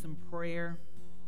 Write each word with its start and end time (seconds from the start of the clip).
some 0.00 0.16
prayer. 0.30 0.78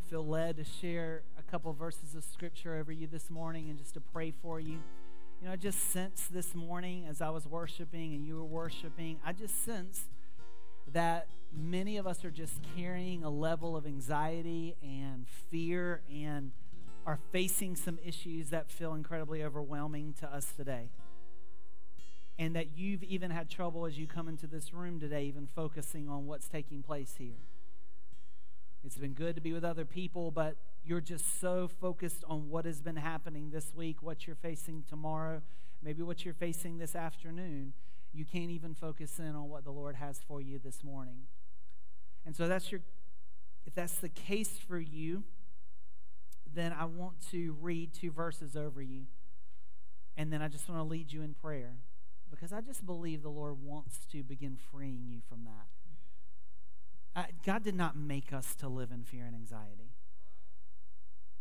Feel 0.09 0.27
led 0.27 0.57
to 0.57 0.65
share 0.65 1.23
a 1.39 1.43
couple 1.51 1.73
verses 1.73 2.15
of 2.15 2.25
scripture 2.25 2.77
over 2.77 2.93
you 2.93 3.07
this 3.07 3.31
morning 3.31 3.69
and 3.69 3.79
just 3.79 3.95
to 3.95 4.01
pray 4.01 4.33
for 4.43 4.61
you. 4.61 4.79
You 5.41 5.47
know, 5.47 5.53
I 5.53 5.57
just 5.57 5.91
sensed 5.91 6.33
this 6.33 6.55
morning 6.55 7.07
as 7.09 7.21
I 7.21 7.31
was 7.31 7.47
worshiping 7.47 8.15
and 8.15 8.25
you 8.25 8.37
were 8.37 8.45
worshiping, 8.45 9.19
I 9.25 9.33
just 9.33 9.65
sensed 9.65 10.05
that 10.93 11.27
many 11.53 11.97
of 11.97 12.07
us 12.07 12.25
are 12.25 12.31
just 12.31 12.61
carrying 12.77 13.25
a 13.25 13.31
level 13.31 13.77
of 13.77 13.87
anxiety 13.87 14.77
and 14.83 15.27
fear 15.51 16.03
and 16.13 16.53
are 17.07 17.19
facing 17.33 17.75
some 17.75 17.99
issues 18.05 18.51
that 18.51 18.71
feel 18.71 18.95
incredibly 18.95 19.43
overwhelming 19.43 20.15
to 20.21 20.33
us 20.33 20.53
today. 20.57 20.91
And 22.39 22.55
that 22.55 22.77
you've 22.77 23.03
even 23.03 23.31
had 23.31 23.51
trouble 23.51 23.85
as 23.87 23.99
you 23.99 24.07
come 24.07 24.29
into 24.29 24.47
this 24.47 24.73
room 24.73 25.01
today, 25.01 25.25
even 25.25 25.49
focusing 25.55 26.09
on 26.09 26.27
what's 26.27 26.49
taking 26.49 26.83
place 26.83 27.15
here. 27.19 27.37
It's 28.85 28.97
been 28.97 29.13
good 29.13 29.35
to 29.35 29.41
be 29.41 29.53
with 29.53 29.65
other 29.65 29.85
people, 29.85 30.31
but 30.31 30.57
you're 30.85 31.01
just 31.01 31.41
so 31.41 31.69
focused 31.69 32.25
on 32.27 32.49
what 32.49 32.65
has 32.65 32.81
been 32.81 32.97
happening 32.97 33.51
this 33.51 33.75
week, 33.75 34.03
what 34.03 34.27
you're 34.27 34.37
facing 34.37 34.85
tomorrow, 34.89 35.43
maybe 35.83 36.03
what 36.03 36.25
you're 36.25 36.35
facing 36.35 36.79
this 36.79 36.97
afternoon. 36.97 37.75
You 38.13 38.25
can't 38.25 38.51
even 38.51 38.75
focus 38.75 39.19
in 39.19 39.37
on 39.37 39.49
what 39.49 39.65
the 39.65 39.71
Lord 39.71 39.97
has 39.97 40.21
for 40.27 40.41
you 40.41 40.59
this 40.59 40.83
morning. 40.83 41.27
And 42.25 42.35
so 42.35 42.49
that's 42.49 42.73
your 42.73 42.81
if 43.67 43.75
that's 43.75 43.97
the 43.97 44.09
case 44.09 44.59
for 44.59 44.79
you, 44.79 45.25
then 46.53 46.73
I 46.73 46.87
want 46.87 47.21
to 47.31 47.57
read 47.61 47.93
two 47.93 48.11
verses 48.11 48.57
over 48.57 48.81
you. 48.81 49.03
And 50.17 50.33
then 50.33 50.43
I 50.43 50.49
just 50.49 50.69
want 50.69 50.81
to 50.81 50.85
lead 50.85 51.13
you 51.13 51.23
in 51.23 51.35
prayer 51.35 51.75
because 52.31 52.53
I 52.53 52.61
just 52.61 52.85
believe 52.85 53.23
the 53.23 53.29
Lord 53.29 53.63
wants 53.63 54.07
to 54.13 54.23
begin 54.23 54.57
freeing 54.71 55.07
you 55.09 55.21
from 55.29 55.45
that. 55.45 55.67
Uh, 57.15 57.25
God 57.45 57.65
did 57.65 57.75
not 57.75 57.97
make 57.97 58.33
us 58.33 58.55
to 58.57 58.69
live 58.69 58.91
in 58.93 59.03
fear 59.03 59.25
and 59.25 59.35
anxiety. 59.35 59.95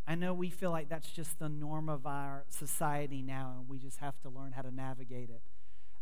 I 0.07 0.15
know 0.15 0.33
we 0.33 0.49
feel 0.49 0.71
like 0.71 0.89
that's 0.89 1.11
just 1.11 1.37
the 1.37 1.49
norm 1.49 1.87
of 1.87 2.07
our 2.07 2.45
society 2.49 3.21
now, 3.21 3.53
and 3.57 3.69
we 3.69 3.77
just 3.77 3.99
have 3.99 4.19
to 4.21 4.29
learn 4.29 4.53
how 4.53 4.63
to 4.63 4.73
navigate 4.73 5.29
it. 5.29 5.41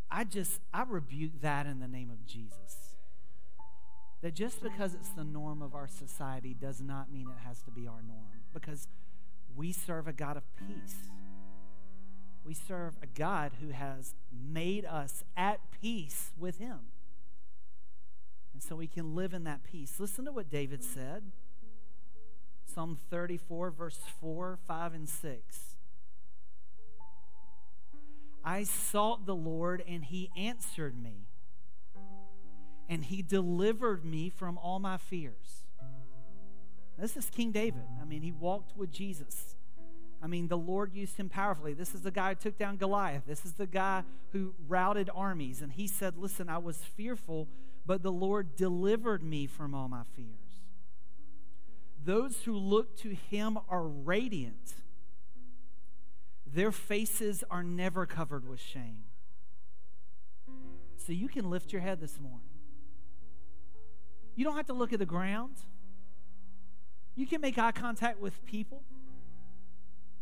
I 0.09 0.23
just, 0.23 0.61
I 0.73 0.83
rebuke 0.87 1.41
that 1.41 1.65
in 1.65 1.79
the 1.79 1.87
name 1.87 2.09
of 2.09 2.25
Jesus. 2.25 2.95
That 4.21 4.33
just 4.33 4.63
because 4.63 4.93
it's 4.93 5.09
the 5.09 5.25
norm 5.25 5.61
of 5.61 5.75
our 5.75 5.87
society 5.87 6.53
does 6.53 6.81
not 6.81 7.11
mean 7.11 7.27
it 7.27 7.45
has 7.45 7.61
to 7.63 7.71
be 7.71 7.85
our 7.85 8.01
norm, 8.01 8.45
because 8.53 8.87
we 9.53 9.73
serve 9.73 10.07
a 10.07 10.13
God 10.13 10.37
of 10.37 10.43
peace. 10.55 10.95
We 12.45 12.53
serve 12.53 12.95
a 13.03 13.07
God 13.07 13.51
who 13.61 13.71
has 13.71 14.15
made 14.31 14.85
us 14.85 15.25
at 15.35 15.59
peace 15.81 16.31
with 16.39 16.59
Him. 16.59 16.79
And 18.57 18.63
so 18.63 18.75
we 18.75 18.87
can 18.87 19.13
live 19.13 19.35
in 19.35 19.43
that 19.43 19.63
peace. 19.63 19.99
Listen 19.99 20.25
to 20.25 20.31
what 20.31 20.49
David 20.49 20.83
said 20.83 21.21
Psalm 22.65 22.97
34, 23.11 23.69
verse 23.69 23.99
4, 24.19 24.57
5, 24.67 24.93
and 24.95 25.07
6. 25.07 25.59
I 28.43 28.63
sought 28.63 29.27
the 29.27 29.35
Lord, 29.35 29.83
and 29.87 30.05
he 30.05 30.31
answered 30.35 30.99
me, 30.99 31.27
and 32.89 33.05
he 33.05 33.21
delivered 33.21 34.03
me 34.03 34.31
from 34.31 34.57
all 34.57 34.79
my 34.79 34.97
fears. 34.97 35.61
This 36.97 37.15
is 37.15 37.29
King 37.29 37.51
David. 37.51 37.83
I 38.01 38.05
mean, 38.05 38.23
he 38.23 38.31
walked 38.31 38.75
with 38.75 38.91
Jesus. 38.91 39.55
I 40.19 40.25
mean, 40.25 40.47
the 40.47 40.57
Lord 40.57 40.95
used 40.95 41.17
him 41.17 41.29
powerfully. 41.29 41.75
This 41.75 41.93
is 41.93 42.01
the 42.01 42.09
guy 42.09 42.29
who 42.29 42.35
took 42.35 42.57
down 42.57 42.77
Goliath. 42.77 43.27
This 43.27 43.45
is 43.45 43.53
the 43.53 43.67
guy 43.67 44.03
who 44.31 44.55
routed 44.67 45.11
armies. 45.13 45.61
And 45.61 45.71
he 45.71 45.85
said, 45.85 46.17
Listen, 46.17 46.49
I 46.49 46.57
was 46.57 46.77
fearful, 46.77 47.47
but 47.87 48.03
the 48.03 48.11
Lord 48.11 48.57
delivered 48.57 49.23
me 49.23 49.47
from 49.47 49.73
all 49.73 49.87
my 49.87 50.03
fears. 50.13 50.61
Those 52.03 52.43
who 52.43 52.53
look 52.53 52.97
to 52.97 53.15
him 53.15 53.57
are 53.69 53.87
radiant, 53.87 54.75
their 56.45 56.71
faces 56.71 57.43
are 57.49 57.63
never 57.63 58.05
covered 58.05 58.47
with 58.47 58.59
shame. 58.59 59.05
So 60.97 61.13
you 61.13 61.29
can 61.29 61.49
lift 61.49 61.71
your 61.71 61.81
head 61.81 62.01
this 62.01 62.19
morning. 62.19 62.49
You 64.35 64.43
don't 64.43 64.57
have 64.57 64.67
to 64.67 64.73
look 64.73 64.91
at 64.91 64.99
the 64.99 65.05
ground. 65.05 65.55
You 67.15 67.25
can 67.25 67.39
make 67.39 67.57
eye 67.57 67.71
contact 67.71 68.19
with 68.19 68.45
people. 68.45 68.83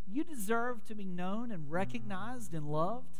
You 0.08 0.22
deserve 0.22 0.84
to 0.86 0.94
be 0.94 1.04
known 1.04 1.50
and 1.50 1.70
recognized 1.70 2.54
and 2.54 2.68
loved. 2.68 3.18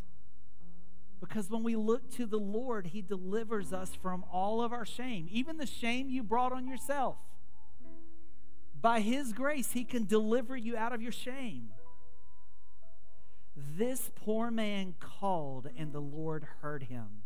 Because 1.28 1.50
when 1.50 1.62
we 1.62 1.76
look 1.76 2.10
to 2.12 2.26
the 2.26 2.38
Lord, 2.38 2.88
He 2.88 3.03
delivers 3.03 3.72
us 3.72 3.92
from 4.00 4.25
all 4.32 4.62
of 4.62 4.72
our 4.72 4.87
shame, 4.87 5.28
even 5.31 5.56
the 5.56 5.66
shame 5.66 6.09
you 6.09 6.22
brought 6.22 6.53
on 6.53 6.66
yourself. 6.66 7.16
By 8.81 9.00
His 9.00 9.32
grace, 9.32 9.72
He 9.72 9.84
can 9.84 10.04
deliver 10.04 10.56
you 10.56 10.76
out 10.76 10.92
of 10.92 11.03
your 11.03 11.12
shame. 11.12 11.70
This 13.56 14.10
poor 14.14 14.50
man 14.50 14.94
called, 15.00 15.69
and 15.76 15.92
the 15.92 16.00
Lord 16.00 16.47
heard 16.60 16.84
him, 16.84 17.22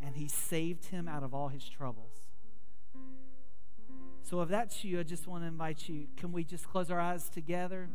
and 0.00 0.16
He 0.16 0.28
saved 0.28 0.86
him 0.86 1.06
out 1.06 1.22
of 1.22 1.34
all 1.34 1.48
his 1.48 1.68
troubles. 1.68 2.12
So, 4.22 4.40
if 4.40 4.48
that's 4.48 4.82
you, 4.82 4.98
I 4.98 5.02
just 5.02 5.26
want 5.26 5.42
to 5.42 5.48
invite 5.48 5.88
you 5.88 6.06
can 6.16 6.32
we 6.32 6.42
just 6.42 6.66
close 6.66 6.90
our 6.90 7.00
eyes 7.00 7.28
together? 7.28 7.90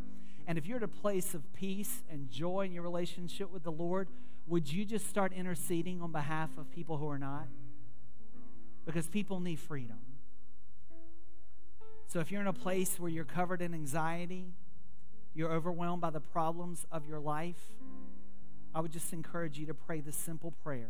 And 0.46 0.58
if 0.58 0.66
you're 0.66 0.78
at 0.78 0.84
a 0.84 0.88
place 0.88 1.34
of 1.34 1.52
peace 1.54 2.04
and 2.10 2.30
joy 2.30 2.62
in 2.62 2.72
your 2.72 2.84
relationship 2.84 3.52
with 3.52 3.64
the 3.64 3.72
Lord, 3.72 4.08
would 4.48 4.72
you 4.72 4.86
just 4.86 5.10
start 5.10 5.34
interceding 5.34 6.02
on 6.02 6.12
behalf 6.12 6.58
of 6.58 6.72
people 6.72 6.98
who 6.98 7.10
are 7.10 7.20
not? 7.20 7.48
Because 8.86 9.08
people 9.08 9.40
need 9.40 9.60
freedom. 9.60 10.00
So 12.08 12.20
if 12.20 12.32
you're 12.32 12.42
in 12.42 12.48
a 12.48 12.54
place 12.54 13.00
where 13.00 13.12
you're 13.12 13.26
covered 13.26 13.62
in 13.62 13.74
anxiety, 13.74 14.54
you're 15.34 15.52
overwhelmed 15.52 16.02
by 16.02 16.10
the 16.10 16.22
problems 16.22 16.86
of 16.92 17.06
your 17.06 17.20
life, 17.20 17.62
I 18.74 18.80
would 18.80 18.92
just 18.92 19.12
encourage 19.12 19.60
you 19.60 19.66
to 19.66 19.74
pray 19.74 20.00
this 20.00 20.16
simple 20.16 20.52
prayer 20.64 20.90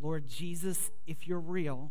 Lord 0.00 0.28
Jesus, 0.28 0.92
if 1.08 1.26
you're 1.26 1.40
real, 1.40 1.90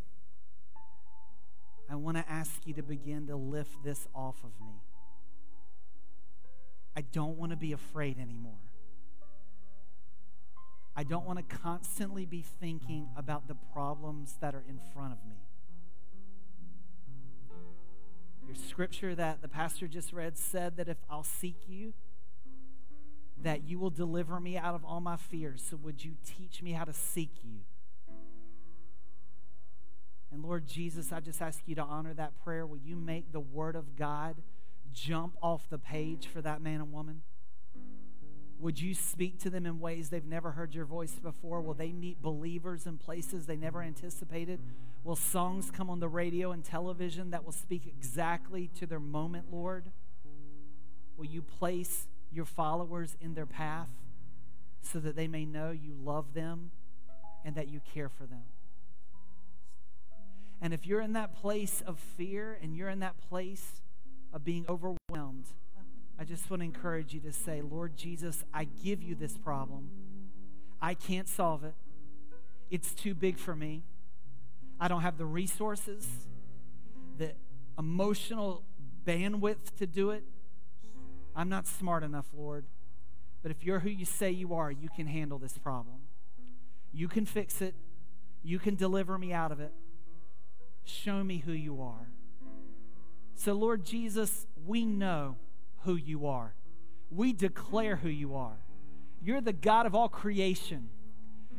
I 1.90 1.96
want 1.96 2.16
to 2.16 2.24
ask 2.30 2.66
you 2.66 2.74
to 2.76 2.82
begin 2.82 3.28
to 3.28 3.36
lift 3.36 3.84
this 3.84 4.08
off 4.16 4.38
of 4.46 4.52
me. 4.66 4.82
I 6.96 7.02
don't 7.02 7.38
want 7.38 7.52
to 7.52 7.58
be 7.58 7.74
afraid 7.74 8.18
anymore. 8.18 8.60
I 11.00 11.04
don't 11.04 11.28
want 11.28 11.38
to 11.38 11.56
constantly 11.58 12.26
be 12.26 12.44
thinking 12.60 13.10
about 13.16 13.48
the 13.48 13.54
problems 13.72 14.38
that 14.42 14.56
are 14.56 14.64
in 14.68 14.80
front 14.96 15.14
of 15.14 15.20
me. 15.30 15.36
Your 18.48 18.56
scripture 18.56 19.14
that 19.14 19.44
the 19.44 19.48
pastor 19.48 19.88
just 19.88 20.12
read 20.12 20.40
said 20.40 20.76
that 20.78 20.90
if 20.90 20.98
I'll 21.08 21.22
seek 21.22 21.58
you, 21.68 21.94
that 23.44 23.64
you 23.64 23.78
will 23.78 23.92
deliver 23.92 24.40
me 24.40 24.58
out 24.58 24.74
of 24.74 24.84
all 24.84 25.00
my 25.00 25.18
fears. 25.18 25.64
So 25.70 25.78
would 25.78 26.04
you 26.04 26.14
teach 26.26 26.64
me 26.64 26.72
how 26.72 26.86
to 26.86 26.94
seek 26.94 27.44
you? 27.44 27.60
And 30.32 30.44
Lord 30.44 30.66
Jesus, 30.66 31.12
I 31.12 31.20
just 31.20 31.44
ask 31.44 31.62
you 31.68 31.76
to 31.76 31.84
honor 31.84 32.16
that 32.16 32.44
prayer. 32.44 32.66
Will 32.66 32.80
you 32.80 32.96
make 32.96 33.32
the 33.32 33.40
word 33.40 33.76
of 33.76 33.96
God 33.96 34.38
jump 34.92 35.38
off 35.44 35.70
the 35.70 35.78
page 35.78 36.26
for 36.26 36.42
that 36.42 36.60
man 36.60 36.82
and 36.82 36.92
woman? 36.92 37.22
Would 38.60 38.82
you 38.82 38.96
speak 38.96 39.40
to 39.40 39.50
them 39.50 39.66
in 39.66 39.80
ways 39.80 40.10
they've 40.10 40.26
never 40.26 40.52
heard 40.52 40.74
your 40.74 40.86
voice 40.86 41.14
before? 41.14 41.62
Will 41.62 41.76
they 41.76 41.92
meet 41.92 42.22
believers 42.22 42.88
in 42.88 42.98
places 42.98 43.46
they 43.46 43.56
never 43.56 43.84
anticipated? 43.84 44.60
Will 45.04 45.16
songs 45.16 45.70
come 45.70 45.90
on 45.90 46.00
the 46.00 46.08
radio 46.08 46.52
and 46.52 46.64
television 46.64 47.30
that 47.32 47.46
will 47.46 47.52
speak 47.52 47.84
exactly 47.86 48.70
to 48.80 48.88
their 48.88 49.00
moment, 49.00 49.46
Lord? 49.52 49.86
Will 51.18 51.26
you 51.26 51.44
place 51.44 52.08
your 52.32 52.46
followers 52.46 53.16
in 53.22 53.36
their 53.36 53.46
path 53.46 53.90
so 54.82 55.00
that 55.00 55.16
they 55.16 55.28
may 55.28 55.46
know 55.46 55.72
you 55.72 55.94
love 56.04 56.34
them 56.34 56.72
and 57.46 57.56
that 57.56 57.68
you 57.68 57.80
care 57.94 58.10
for 58.10 58.26
them? 58.26 58.44
And 60.62 60.74
if 60.74 60.88
you're 60.88 61.02
in 61.02 61.14
that 61.14 61.36
place 61.36 61.84
of 61.86 62.00
fear 62.00 62.58
and 62.62 62.76
you're 62.76 62.90
in 62.90 63.00
that 63.00 63.18
place 63.30 63.82
of 64.34 64.44
being 64.44 64.66
overwhelmed, 64.68 65.46
I 66.20 66.24
just 66.24 66.50
want 66.50 66.62
to 66.62 66.66
encourage 66.66 67.14
you 67.14 67.20
to 67.22 67.32
say, 67.32 67.62
Lord 67.62 67.96
Jesus, 67.96 68.44
I 68.54 68.66
give 68.84 69.04
you 69.04 69.14
this 69.14 69.38
problem. 69.38 69.90
I 70.82 70.94
can't 70.94 71.28
solve 71.28 71.64
it. 71.64 71.76
It's 72.72 72.94
too 72.94 73.14
big 73.14 73.38
for 73.38 73.56
me. 73.56 73.84
I 74.80 74.88
don't 74.88 75.02
have 75.02 75.18
the 75.18 75.26
resources, 75.26 76.08
the 77.18 77.34
emotional 77.78 78.64
bandwidth 79.06 79.76
to 79.78 79.88
do 79.88 80.12
it. 80.12 80.24
I'm 81.36 81.50
not 81.50 81.68
smart 81.68 82.04
enough, 82.04 82.26
Lord. 82.36 82.66
But 83.44 83.52
if 83.52 83.64
you're 83.64 83.80
who 83.80 83.90
you 83.90 84.06
say 84.06 84.32
you 84.32 84.56
are, 84.56 84.72
you 84.72 84.90
can 84.96 85.08
handle 85.08 85.38
this 85.38 85.58
problem. 85.58 85.98
You 86.92 87.08
can 87.08 87.26
fix 87.26 87.62
it. 87.62 87.76
You 88.44 88.60
can 88.60 88.76
deliver 88.76 89.18
me 89.18 89.34
out 89.34 89.52
of 89.52 89.60
it. 89.60 89.72
Show 90.84 91.24
me 91.24 91.40
who 91.40 91.52
you 91.52 91.82
are. 91.82 92.08
So, 93.36 93.54
Lord 93.54 93.86
Jesus, 93.86 94.48
we 94.66 94.84
know 94.84 95.36
who 95.88 95.96
you 95.96 96.28
are. 96.28 96.54
We 97.10 97.32
declare 97.32 97.96
who 97.96 98.10
you 98.10 98.36
are. 98.36 98.58
You're 99.24 99.40
the 99.40 99.54
God 99.54 99.86
of 99.86 99.96
all 99.96 100.10
creation. 100.10 100.90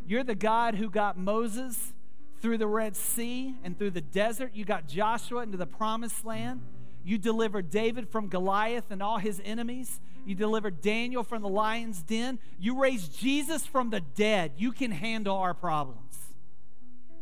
You're 0.06 0.22
the 0.22 0.34
God 0.34 0.74
who 0.74 0.90
got 0.90 1.18
Moses 1.18 1.94
through 2.42 2.58
the 2.58 2.66
Red 2.66 2.94
Sea 2.94 3.54
and 3.64 3.78
through 3.78 3.92
the 3.92 4.02
desert. 4.02 4.50
You 4.52 4.66
got 4.66 4.86
Joshua 4.86 5.42
into 5.42 5.56
the 5.56 5.66
promised 5.66 6.26
land. 6.26 6.60
You 7.02 7.16
delivered 7.16 7.70
David 7.70 8.10
from 8.10 8.28
Goliath 8.28 8.90
and 8.90 9.02
all 9.02 9.16
his 9.16 9.40
enemies. 9.46 9.98
You 10.26 10.34
delivered 10.34 10.82
Daniel 10.82 11.24
from 11.24 11.40
the 11.40 11.48
lion's 11.48 12.02
den. 12.02 12.38
You 12.60 12.78
raised 12.78 13.18
Jesus 13.18 13.64
from 13.64 13.88
the 13.88 14.00
dead. 14.00 14.52
You 14.58 14.72
can 14.72 14.90
handle 14.90 15.38
our 15.38 15.54
problems. 15.54 16.18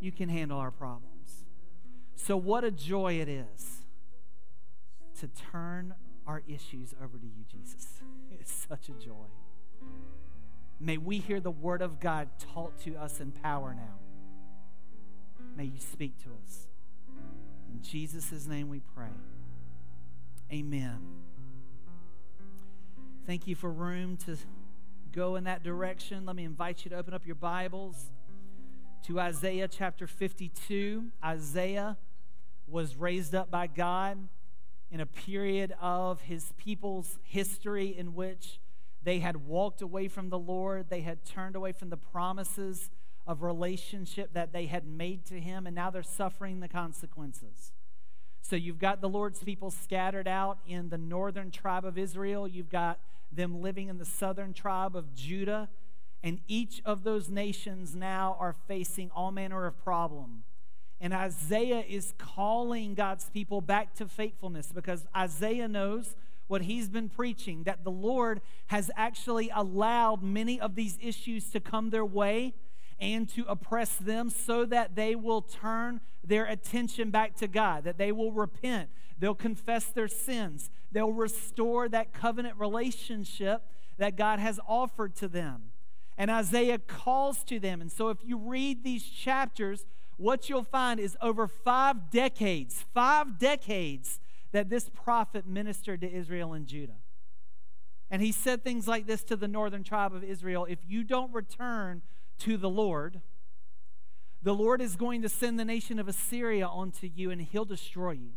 You 0.01 0.11
can 0.11 0.29
handle 0.29 0.59
our 0.59 0.73
problems. 0.73 1.45
So, 2.17 2.37
what 2.37 2.65
a 2.65 2.73
joy 2.73 3.21
it 3.21 3.29
is 3.29 3.83
to 5.21 5.29
turn 5.53 5.95
our 6.27 6.43
issues 6.49 6.95
over 7.03 7.19
to 7.19 7.27
you, 7.27 7.45
Jesus. 7.51 7.87
It's 8.39 8.67
such 8.69 8.89
a 8.89 8.93
joy. 8.93 9.27
May 10.79 10.99
we 10.99 11.19
hear 11.19 11.41
the 11.41 11.51
word 11.51 11.81
of 11.81 12.01
God 12.01 12.29
taught 12.53 12.79
to 12.81 12.95
us 12.97 13.21
in 13.21 13.33
power 13.33 13.75
now. 13.75 13.95
May 15.57 15.65
you 15.65 15.79
speak 15.79 16.23
to 16.25 16.31
us. 16.45 16.67
In 17.73 17.81
Jesus' 17.83 18.47
name 18.47 18.69
we 18.69 18.81
pray. 18.95 19.15
Amen. 20.53 20.99
Thank 23.27 23.47
you 23.47 23.57
for 23.57 23.71
room 23.71 24.17
to 24.19 24.37
go 25.13 25.37
in 25.37 25.45
that 25.45 25.63
direction. 25.63 26.27
Let 26.27 26.37
me 26.37 26.45
invite 26.45 26.85
you 26.85 26.91
to 26.91 26.97
open 26.97 27.15
up 27.15 27.27
your 27.27 27.37
Bibles 27.37 28.11
to 29.07 29.19
Isaiah 29.19 29.67
chapter 29.67 30.07
52. 30.07 31.07
Isaiah 31.25 31.97
was 32.69 32.97
raised 32.97 33.35
up 33.35 33.51
by 33.51 33.67
God 33.67 34.29
in 34.91 35.01
a 35.01 35.07
period 35.07 35.75
of 35.81 36.23
his 36.23 36.53
people's 36.57 37.19
history 37.23 37.97
in 37.97 38.15
which 38.15 38.61
they 39.03 39.19
had 39.19 39.47
walked 39.47 39.83
away 39.83 40.09
from 40.09 40.31
the 40.31 40.39
Lord, 40.39 40.91
they 40.91 41.01
had 41.03 41.25
turned 41.25 41.57
away 41.57 41.73
from 41.73 41.91
the 41.91 41.97
promises 41.97 42.91
of 43.27 43.43
relationship 43.43 44.33
that 44.35 44.53
they 44.53 44.67
had 44.67 44.87
made 44.87 45.25
to 45.27 45.41
him, 45.41 45.67
and 45.67 45.75
now 45.75 45.91
they're 45.91 46.03
suffering 46.03 46.61
the 46.61 46.69
consequences. 46.69 47.73
So 48.43 48.55
you've 48.55 48.79
got 48.79 49.01
the 49.01 49.09
Lord's 49.09 49.43
people 49.43 49.73
scattered 49.73 50.29
out 50.29 50.59
in 50.69 50.89
the 50.89 50.99
northern 50.99 51.51
tribe 51.51 51.85
of 51.85 51.99
Israel. 51.99 52.47
You've 52.47 52.71
got 52.71 53.01
them 53.33 53.61
living 53.61 53.89
in 53.89 53.99
the 53.99 54.05
southern 54.05 54.53
tribe 54.53 54.95
of 54.95 55.15
Judah. 55.15 55.69
And 56.23 56.41
each 56.47 56.81
of 56.85 57.03
those 57.03 57.29
nations 57.29 57.95
now 57.95 58.37
are 58.39 58.55
facing 58.67 59.11
all 59.11 59.33
manner 59.33 59.67
of 59.67 59.77
problem. 59.83 60.45
And 61.01 61.13
Isaiah 61.13 61.85
is 61.87 62.15
calling 62.19 62.95
God's 62.95 63.29
people 63.31 63.61
back 63.61 63.95
to 63.97 64.09
faithfulness 64.09 64.73
because 64.73 65.07
Isaiah 65.15 65.69
knows 65.69 66.17
what 66.47 66.63
he's 66.63 66.89
been 66.89 67.09
preaching 67.09 67.65
that 67.65 67.85
the 67.85 67.91
Lord 67.91 68.41
has 68.69 68.91
actually 68.97 69.51
allowed 69.55 70.23
many 70.23 70.61
of 70.61 70.75
these 70.75 70.97
issues 71.03 71.51
to 71.51 71.61
come 71.61 71.91
their 71.91 72.05
way 72.05 72.55
and 72.99 73.29
to 73.29 73.45
oppress 73.47 73.97
them 73.97 74.31
so 74.31 74.65
that 74.65 74.95
they 74.95 75.15
will 75.15 75.43
turn 75.43 76.01
their 76.25 76.47
attention 76.47 77.11
back 77.11 77.37
to 77.37 77.47
God, 77.47 77.85
that 77.85 77.99
they 77.99 78.11
will 78.11 78.33
repent, 78.33 78.89
they'll 79.19 79.35
confess 79.35 79.87
their 79.87 80.09
sins, 80.09 80.71
they'll 80.91 81.13
restore 81.13 81.89
that 81.89 82.13
covenant 82.13 82.57
relationship 82.59 83.63
that 83.99 84.17
God 84.17 84.39
has 84.39 84.59
offered 84.67 85.15
to 85.17 85.29
them. 85.29 85.65
And 86.19 86.31
Isaiah 86.31 86.79
calls 86.79 87.45
to 87.45 87.59
them. 87.61 87.83
And 87.83 87.93
so 87.93 88.09
if 88.09 88.19
you 88.25 88.39
read 88.39 88.83
these 88.83 89.05
chapters, 89.05 89.85
what 90.17 90.49
you'll 90.49 90.65
find 90.65 90.99
is 90.99 91.17
over 91.21 91.47
five 91.47 92.11
decades, 92.11 92.85
five 92.95 93.39
decades 93.39 94.19
that 94.53 94.71
this 94.71 94.89
prophet 94.89 95.47
ministered 95.47 96.01
to 96.01 96.11
Israel 96.11 96.53
and 96.53 96.67
Judah. 96.67 96.97
And 98.11 98.23
he 98.23 98.33
said 98.33 98.63
things 98.63 98.87
like 98.87 99.07
this 99.07 99.23
to 99.25 99.37
the 99.37 99.49
northern 99.49 99.83
tribe 99.83 100.15
of 100.15 100.23
Israel 100.23 100.67
If 100.69 100.79
you 100.87 101.05
don't 101.05 101.33
return 101.33 102.03
to 102.41 102.57
the 102.57 102.71
Lord, 102.71 103.21
the 104.43 104.55
Lord 104.55 104.81
is 104.81 104.97
going 104.97 105.23
to 105.23 105.29
send 105.29 105.59
the 105.59 105.65
nation 105.65 105.99
of 105.99 106.09
Assyria 106.09 106.67
onto 106.67 107.11
you 107.13 107.31
and 107.31 107.43
he'll 107.43 107.65
destroy 107.65 108.13
you. 108.13 108.33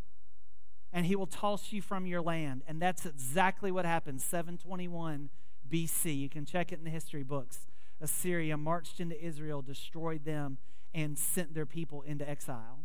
And 0.92 1.06
he 1.06 1.14
will 1.14 1.28
toss 1.28 1.72
you 1.72 1.80
from 1.80 2.04
your 2.04 2.20
land. 2.20 2.62
And 2.66 2.82
that's 2.82 3.06
exactly 3.06 3.70
what 3.70 3.84
happened 3.84 4.20
721 4.20 5.30
BC. 5.70 6.18
You 6.18 6.28
can 6.28 6.44
check 6.44 6.72
it 6.72 6.78
in 6.78 6.84
the 6.84 6.90
history 6.90 7.22
books. 7.22 7.68
Assyria 8.00 8.56
marched 8.56 8.98
into 8.98 9.22
Israel, 9.24 9.62
destroyed 9.62 10.24
them, 10.24 10.58
and 10.94 11.18
sent 11.18 11.54
their 11.54 11.66
people 11.66 12.02
into 12.02 12.28
exile. 12.28 12.80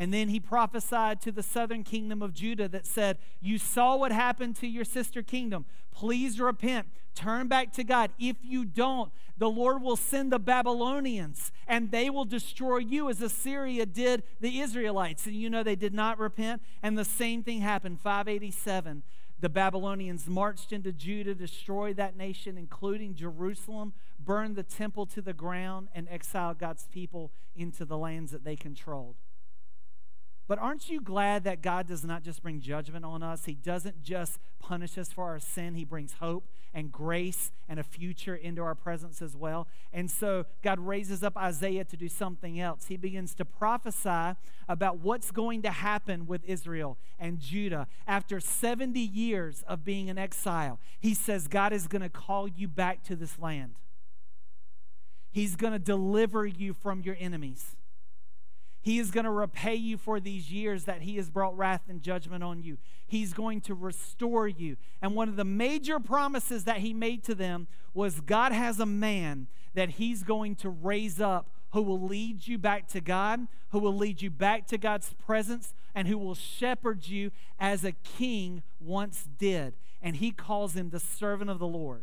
And 0.00 0.14
then 0.14 0.28
he 0.28 0.40
prophesied 0.40 1.20
to 1.22 1.32
the 1.32 1.42
southern 1.42 1.84
kingdom 1.84 2.22
of 2.22 2.32
Judah 2.32 2.68
that 2.68 2.86
said, 2.86 3.18
You 3.40 3.58
saw 3.58 3.96
what 3.96 4.12
happened 4.12 4.56
to 4.56 4.66
your 4.66 4.84
sister 4.84 5.22
kingdom. 5.22 5.66
Please 5.90 6.40
repent. 6.40 6.86
Turn 7.14 7.48
back 7.48 7.72
to 7.74 7.84
God. 7.84 8.10
If 8.18 8.36
you 8.42 8.64
don't, 8.64 9.12
the 9.36 9.50
Lord 9.50 9.82
will 9.82 9.96
send 9.96 10.32
the 10.32 10.38
Babylonians 10.38 11.52
and 11.66 11.90
they 11.90 12.08
will 12.08 12.24
destroy 12.24 12.78
you 12.78 13.10
as 13.10 13.20
Assyria 13.20 13.84
did 13.84 14.22
the 14.40 14.60
Israelites. 14.60 15.26
And 15.26 15.34
you 15.34 15.50
know 15.50 15.62
they 15.62 15.76
did 15.76 15.92
not 15.92 16.18
repent. 16.18 16.62
And 16.82 16.96
the 16.96 17.04
same 17.04 17.42
thing 17.42 17.60
happened. 17.60 18.00
587. 18.00 19.02
The 19.40 19.48
Babylonians 19.48 20.28
marched 20.28 20.70
into 20.70 20.92
Judah, 20.92 21.34
destroyed 21.34 21.96
that 21.96 22.14
nation, 22.16 22.58
including 22.58 23.14
Jerusalem, 23.14 23.94
burned 24.18 24.54
the 24.54 24.62
temple 24.62 25.06
to 25.06 25.22
the 25.22 25.32
ground, 25.32 25.88
and 25.94 26.06
exiled 26.10 26.58
God's 26.58 26.86
people 26.88 27.32
into 27.56 27.86
the 27.86 27.96
lands 27.96 28.32
that 28.32 28.44
they 28.44 28.56
controlled. 28.56 29.16
But 30.50 30.58
aren't 30.58 30.90
you 30.90 31.00
glad 31.00 31.44
that 31.44 31.62
God 31.62 31.86
does 31.86 32.02
not 32.02 32.24
just 32.24 32.42
bring 32.42 32.60
judgment 32.60 33.04
on 33.04 33.22
us? 33.22 33.44
He 33.44 33.54
doesn't 33.54 34.02
just 34.02 34.40
punish 34.58 34.98
us 34.98 35.12
for 35.12 35.26
our 35.26 35.38
sin. 35.38 35.76
He 35.76 35.84
brings 35.84 36.14
hope 36.14 36.48
and 36.74 36.90
grace 36.90 37.52
and 37.68 37.78
a 37.78 37.84
future 37.84 38.34
into 38.34 38.60
our 38.60 38.74
presence 38.74 39.22
as 39.22 39.36
well. 39.36 39.68
And 39.92 40.10
so 40.10 40.46
God 40.64 40.80
raises 40.80 41.22
up 41.22 41.36
Isaiah 41.36 41.84
to 41.84 41.96
do 41.96 42.08
something 42.08 42.58
else. 42.58 42.86
He 42.88 42.96
begins 42.96 43.32
to 43.36 43.44
prophesy 43.44 44.36
about 44.68 44.98
what's 44.98 45.30
going 45.30 45.62
to 45.62 45.70
happen 45.70 46.26
with 46.26 46.44
Israel 46.44 46.98
and 47.16 47.38
Judah 47.38 47.86
after 48.08 48.40
70 48.40 48.98
years 48.98 49.62
of 49.68 49.84
being 49.84 50.08
in 50.08 50.18
exile. 50.18 50.80
He 50.98 51.14
says, 51.14 51.46
God 51.46 51.72
is 51.72 51.86
going 51.86 52.02
to 52.02 52.08
call 52.08 52.48
you 52.48 52.66
back 52.66 53.04
to 53.04 53.14
this 53.14 53.38
land, 53.38 53.76
He's 55.30 55.54
going 55.54 55.74
to 55.74 55.78
deliver 55.78 56.44
you 56.44 56.74
from 56.74 57.02
your 57.02 57.16
enemies. 57.20 57.76
He 58.82 58.98
is 58.98 59.10
going 59.10 59.24
to 59.24 59.30
repay 59.30 59.74
you 59.74 59.98
for 59.98 60.20
these 60.20 60.50
years 60.50 60.84
that 60.84 61.02
He 61.02 61.16
has 61.16 61.28
brought 61.28 61.56
wrath 61.56 61.82
and 61.88 62.00
judgment 62.00 62.42
on 62.42 62.62
you. 62.62 62.78
He's 63.06 63.32
going 63.32 63.60
to 63.62 63.74
restore 63.74 64.48
you. 64.48 64.76
And 65.02 65.14
one 65.14 65.28
of 65.28 65.36
the 65.36 65.44
major 65.44 66.00
promises 66.00 66.64
that 66.64 66.78
He 66.78 66.94
made 66.94 67.22
to 67.24 67.34
them 67.34 67.66
was 67.92 68.20
God 68.20 68.52
has 68.52 68.80
a 68.80 68.86
man 68.86 69.48
that 69.74 69.90
He's 69.90 70.22
going 70.22 70.54
to 70.56 70.70
raise 70.70 71.20
up 71.20 71.50
who 71.72 71.82
will 71.82 72.00
lead 72.00 72.46
you 72.46 72.58
back 72.58 72.88
to 72.88 73.00
God, 73.00 73.46
who 73.70 73.78
will 73.78 73.94
lead 73.94 74.22
you 74.22 74.30
back 74.30 74.66
to 74.68 74.78
God's 74.78 75.12
presence, 75.14 75.72
and 75.94 76.08
who 76.08 76.18
will 76.18 76.34
shepherd 76.34 77.06
you 77.06 77.30
as 77.58 77.84
a 77.84 77.92
king 77.92 78.62
once 78.80 79.28
did. 79.38 79.74
And 80.02 80.16
He 80.16 80.30
calls 80.30 80.74
him 80.74 80.90
the 80.90 81.00
servant 81.00 81.50
of 81.50 81.58
the 81.58 81.66
Lord. 81.66 82.02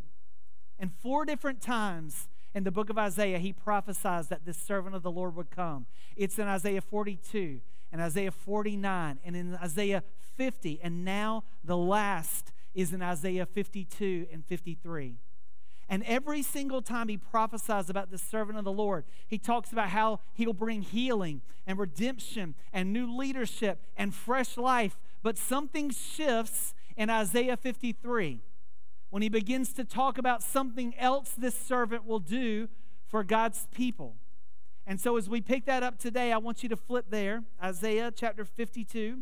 And 0.80 0.92
four 1.02 1.26
different 1.26 1.62
times, 1.62 2.28
in 2.54 2.64
the 2.64 2.72
book 2.72 2.90
of 2.90 2.98
Isaiah, 2.98 3.40
he 3.40 3.54
prophesies 3.54 4.28
that 4.30 4.46
this 4.46 4.58
servant 4.58 4.96
of 4.96 5.04
the 5.04 5.12
Lord 5.12 5.36
would 5.36 5.52
come. 5.52 5.86
It's 6.16 6.40
in 6.40 6.48
Isaiah 6.48 6.82
42 6.82 7.62
and 7.92 8.02
Isaiah 8.02 8.32
49 8.32 9.20
and 9.24 9.36
in 9.36 9.56
Isaiah 9.56 10.04
50. 10.36 10.80
And 10.82 11.06
now 11.06 11.44
the 11.64 11.78
last 11.78 12.52
is 12.74 12.94
in 12.94 13.02
Isaiah 13.02 13.46
52 13.46 14.28
and 14.32 14.46
53. 14.46 15.16
And 15.90 16.04
every 16.04 16.42
single 16.42 16.82
time 16.82 17.08
he 17.08 17.18
prophesies 17.18 17.90
about 17.90 18.12
the 18.12 18.18
servant 18.18 18.58
of 18.58 18.66
the 18.66 18.72
Lord, 18.72 19.06
he 19.28 19.38
talks 19.38 19.72
about 19.72 19.90
how 19.90 20.20
he'll 20.34 20.54
bring 20.54 20.82
healing 20.82 21.42
and 21.66 21.80
redemption 21.80 22.56
and 22.74 22.92
new 22.92 23.16
leadership 23.16 23.82
and 23.96 24.14
fresh 24.14 24.58
life. 24.58 24.98
But 25.24 25.38
something 25.38 25.90
shifts 25.92 26.74
in 26.98 27.10
Isaiah 27.10 27.56
53 27.56 28.42
when 29.10 29.22
he 29.22 29.30
begins 29.30 29.74
to 29.74 29.84
talk 29.84 30.18
about 30.18 30.44
something 30.44 30.94
else 30.98 31.32
this 31.38 31.56
servant 31.56 32.06
will 32.06 32.20
do 32.20 32.68
for 33.08 33.24
God's 33.24 33.68
people. 33.72 34.16
And 34.86 35.00
so, 35.00 35.18
as 35.18 35.30
we 35.30 35.42
pick 35.42 35.66
that 35.66 35.84
up 35.84 36.00
today, 36.00 36.32
I 36.32 36.38
want 36.38 36.64
you 36.64 36.70
to 36.70 36.78
flip 36.78 37.06
there, 37.10 37.44
Isaiah 37.62 38.12
chapter 38.16 38.46
52. 38.46 39.20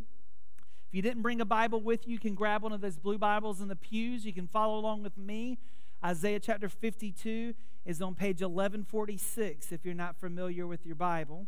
If 0.88 0.94
you 0.94 1.01
didn't 1.01 1.24
bring 1.24 1.42
a 1.42 1.46
Bible 1.46 1.82
with 1.82 2.08
you, 2.08 2.13
you 2.13 2.20
can 2.20 2.36
grab 2.36 2.62
one 2.62 2.72
of 2.72 2.82
those 2.82 2.98
blue 2.98 3.18
Bibles 3.18 3.62
in 3.62 3.68
the 3.68 3.75
pews. 3.75 4.25
You 4.25 4.34
can 4.34 4.48
follow 4.48 4.77
along 4.77 5.04
with 5.04 5.18
me. 5.18 5.58
Isaiah 6.04 6.39
chapter 6.39 6.70
52 6.70 7.56
is 7.86 8.01
on 8.01 8.13
page 8.13 8.42
1146 8.42 9.72
if 9.72 9.84
you're 9.84 9.96
not 9.96 10.20
familiar 10.20 10.68
with 10.68 10.86
your 10.86 10.96
Bible. 10.96 11.48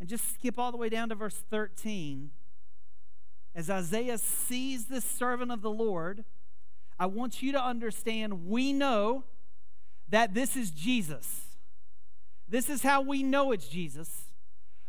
And 0.00 0.08
just 0.08 0.32
skip 0.34 0.58
all 0.58 0.70
the 0.70 0.78
way 0.78 0.88
down 0.88 1.10
to 1.10 1.14
verse 1.14 1.42
13. 1.50 2.30
As 3.54 3.70
Isaiah 3.70 4.18
sees 4.18 4.86
this 4.86 5.04
servant 5.04 5.52
of 5.52 5.62
the 5.62 5.70
Lord, 5.70 6.24
I 6.98 7.06
want 7.06 7.42
you 7.42 7.52
to 7.52 7.62
understand 7.62 8.46
we 8.46 8.72
know 8.72 9.24
that 10.08 10.34
this 10.34 10.56
is 10.56 10.70
Jesus. 10.70 11.56
This 12.48 12.68
is 12.68 12.82
how 12.82 13.00
we 13.00 13.22
know 13.22 13.52
it's 13.52 13.68
Jesus. 13.68 14.32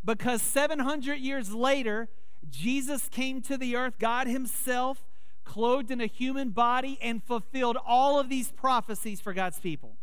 Because 0.03 0.41
700 0.41 1.15
years 1.15 1.53
later, 1.53 2.09
Jesus 2.49 3.09
came 3.09 3.41
to 3.43 3.57
the 3.57 3.75
earth, 3.75 3.95
God 3.97 4.27
Himself, 4.27 5.03
clothed 5.43 5.89
in 5.89 6.01
a 6.01 6.05
human 6.05 6.49
body, 6.49 6.99
and 7.01 7.23
fulfilled 7.23 7.77
all 7.85 8.19
of 8.19 8.29
these 8.29 8.51
prophecies 8.51 9.19
for 9.19 9.33
God's 9.33 9.59
people. 9.59 9.97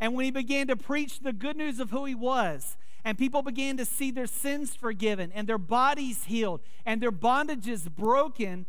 And 0.00 0.14
when 0.14 0.24
He 0.24 0.30
began 0.32 0.66
to 0.66 0.76
preach 0.76 1.20
the 1.20 1.32
good 1.32 1.56
news 1.56 1.78
of 1.78 1.90
who 1.90 2.04
He 2.04 2.14
was, 2.14 2.76
and 3.04 3.18
people 3.18 3.42
began 3.42 3.76
to 3.76 3.84
see 3.84 4.10
their 4.10 4.26
sins 4.26 4.74
forgiven 4.74 5.30
and 5.34 5.46
their 5.46 5.58
bodies 5.58 6.24
healed 6.24 6.60
and 6.86 7.02
their 7.02 7.12
bondages 7.12 7.94
broken, 7.94 8.64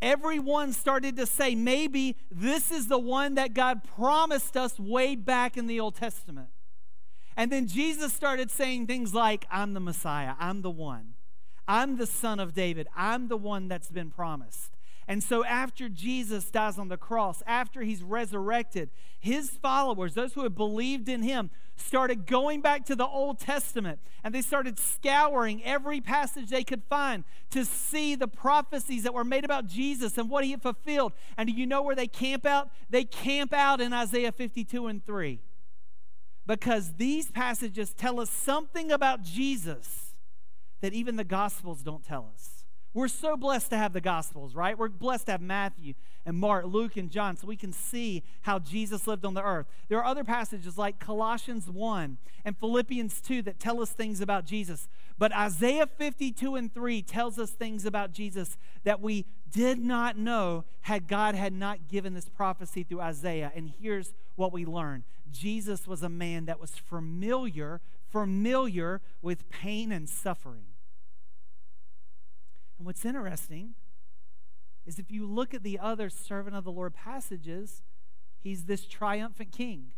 everyone 0.00 0.72
started 0.72 1.16
to 1.16 1.26
say, 1.26 1.54
maybe 1.54 2.16
this 2.30 2.70
is 2.70 2.88
the 2.88 2.98
one 2.98 3.34
that 3.34 3.54
God 3.54 3.82
promised 3.84 4.56
us 4.56 4.78
way 4.78 5.16
back 5.16 5.56
in 5.56 5.66
the 5.66 5.80
Old 5.80 5.94
Testament. 5.94 6.48
And 7.36 7.52
then 7.52 7.66
Jesus 7.66 8.12
started 8.12 8.50
saying 8.50 8.86
things 8.86 9.12
like, 9.12 9.46
I'm 9.50 9.74
the 9.74 9.80
Messiah, 9.80 10.34
I'm 10.38 10.62
the 10.62 10.70
one. 10.70 11.14
I'm 11.68 11.96
the 11.96 12.06
son 12.06 12.38
of 12.38 12.54
David, 12.54 12.86
I'm 12.96 13.28
the 13.28 13.36
one 13.36 13.68
that's 13.68 13.90
been 13.90 14.10
promised. 14.10 14.75
And 15.08 15.22
so, 15.22 15.44
after 15.44 15.88
Jesus 15.88 16.50
dies 16.50 16.78
on 16.78 16.88
the 16.88 16.96
cross, 16.96 17.42
after 17.46 17.82
he's 17.82 18.02
resurrected, 18.02 18.90
his 19.20 19.50
followers, 19.50 20.14
those 20.14 20.32
who 20.32 20.42
had 20.42 20.56
believed 20.56 21.08
in 21.08 21.22
him, 21.22 21.50
started 21.76 22.26
going 22.26 22.60
back 22.60 22.84
to 22.86 22.96
the 22.96 23.06
Old 23.06 23.38
Testament 23.38 24.00
and 24.24 24.34
they 24.34 24.42
started 24.42 24.78
scouring 24.78 25.62
every 25.62 26.00
passage 26.00 26.48
they 26.48 26.64
could 26.64 26.82
find 26.88 27.22
to 27.50 27.64
see 27.64 28.14
the 28.14 28.26
prophecies 28.26 29.02
that 29.04 29.14
were 29.14 29.24
made 29.24 29.44
about 29.44 29.66
Jesus 29.66 30.18
and 30.18 30.28
what 30.28 30.44
he 30.44 30.50
had 30.50 30.62
fulfilled. 30.62 31.12
And 31.36 31.48
do 31.48 31.54
you 31.54 31.66
know 31.66 31.82
where 31.82 31.94
they 31.94 32.08
camp 32.08 32.46
out? 32.46 32.70
They 32.90 33.04
camp 33.04 33.52
out 33.52 33.80
in 33.80 33.92
Isaiah 33.92 34.32
52 34.32 34.86
and 34.86 35.04
3. 35.04 35.40
Because 36.46 36.94
these 36.94 37.30
passages 37.30 37.92
tell 37.92 38.20
us 38.20 38.30
something 38.30 38.90
about 38.90 39.22
Jesus 39.22 40.14
that 40.80 40.92
even 40.92 41.16
the 41.16 41.24
Gospels 41.24 41.82
don't 41.82 42.04
tell 42.04 42.30
us. 42.32 42.55
We're 42.96 43.08
so 43.08 43.36
blessed 43.36 43.68
to 43.72 43.76
have 43.76 43.92
the 43.92 44.00
Gospels, 44.00 44.54
right? 44.54 44.78
We're 44.78 44.88
blessed 44.88 45.26
to 45.26 45.32
have 45.32 45.42
Matthew 45.42 45.92
and 46.24 46.34
Mark, 46.34 46.64
Luke, 46.64 46.96
and 46.96 47.10
John 47.10 47.36
so 47.36 47.46
we 47.46 47.54
can 47.54 47.70
see 47.70 48.22
how 48.40 48.58
Jesus 48.58 49.06
lived 49.06 49.26
on 49.26 49.34
the 49.34 49.42
earth. 49.42 49.66
There 49.90 49.98
are 49.98 50.04
other 50.06 50.24
passages 50.24 50.78
like 50.78 50.98
Colossians 50.98 51.68
1 51.68 52.16
and 52.46 52.56
Philippians 52.56 53.20
2 53.20 53.42
that 53.42 53.60
tell 53.60 53.82
us 53.82 53.90
things 53.90 54.22
about 54.22 54.46
Jesus. 54.46 54.88
But 55.18 55.34
Isaiah 55.34 55.86
52 55.86 56.54
and 56.54 56.72
3 56.72 57.02
tells 57.02 57.38
us 57.38 57.50
things 57.50 57.84
about 57.84 58.12
Jesus 58.12 58.56
that 58.84 59.02
we 59.02 59.26
did 59.52 59.78
not 59.78 60.16
know 60.16 60.64
had 60.80 61.06
God 61.06 61.34
had 61.34 61.52
not 61.52 61.88
given 61.88 62.14
this 62.14 62.30
prophecy 62.30 62.82
through 62.82 63.02
Isaiah. 63.02 63.52
And 63.54 63.74
here's 63.78 64.14
what 64.36 64.54
we 64.54 64.64
learn 64.64 65.04
Jesus 65.30 65.86
was 65.86 66.02
a 66.02 66.08
man 66.08 66.46
that 66.46 66.58
was 66.58 66.70
familiar, 66.70 67.82
familiar 68.08 69.02
with 69.20 69.50
pain 69.50 69.92
and 69.92 70.08
suffering. 70.08 70.64
And 72.78 72.86
what's 72.86 73.04
interesting 73.04 73.74
is 74.86 74.98
if 74.98 75.10
you 75.10 75.26
look 75.26 75.54
at 75.54 75.62
the 75.62 75.78
other 75.78 76.08
servant 76.08 76.54
of 76.54 76.64
the 76.64 76.72
Lord 76.72 76.94
passages, 76.94 77.82
he's 78.38 78.64
this 78.64 78.86
triumphant 78.86 79.52
king. 79.52 79.88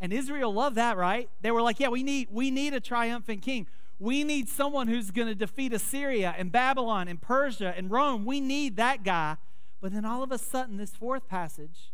And 0.00 0.12
Israel 0.12 0.52
loved 0.52 0.76
that, 0.76 0.96
right? 0.96 1.28
They 1.40 1.50
were 1.50 1.62
like, 1.62 1.80
yeah, 1.80 1.88
we 1.88 2.02
need 2.02 2.28
we 2.30 2.50
need 2.50 2.74
a 2.74 2.80
triumphant 2.80 3.42
king. 3.42 3.66
We 3.98 4.24
need 4.24 4.48
someone 4.48 4.88
who's 4.88 5.10
going 5.10 5.28
to 5.28 5.34
defeat 5.34 5.72
Assyria 5.72 6.34
and 6.36 6.52
Babylon 6.52 7.08
and 7.08 7.20
Persia 7.20 7.72
and 7.76 7.90
Rome. 7.90 8.26
We 8.26 8.40
need 8.40 8.76
that 8.76 9.02
guy. 9.02 9.36
But 9.80 9.92
then 9.92 10.04
all 10.04 10.22
of 10.22 10.30
a 10.30 10.38
sudden 10.38 10.76
this 10.76 10.90
fourth 10.90 11.28
passage 11.28 11.92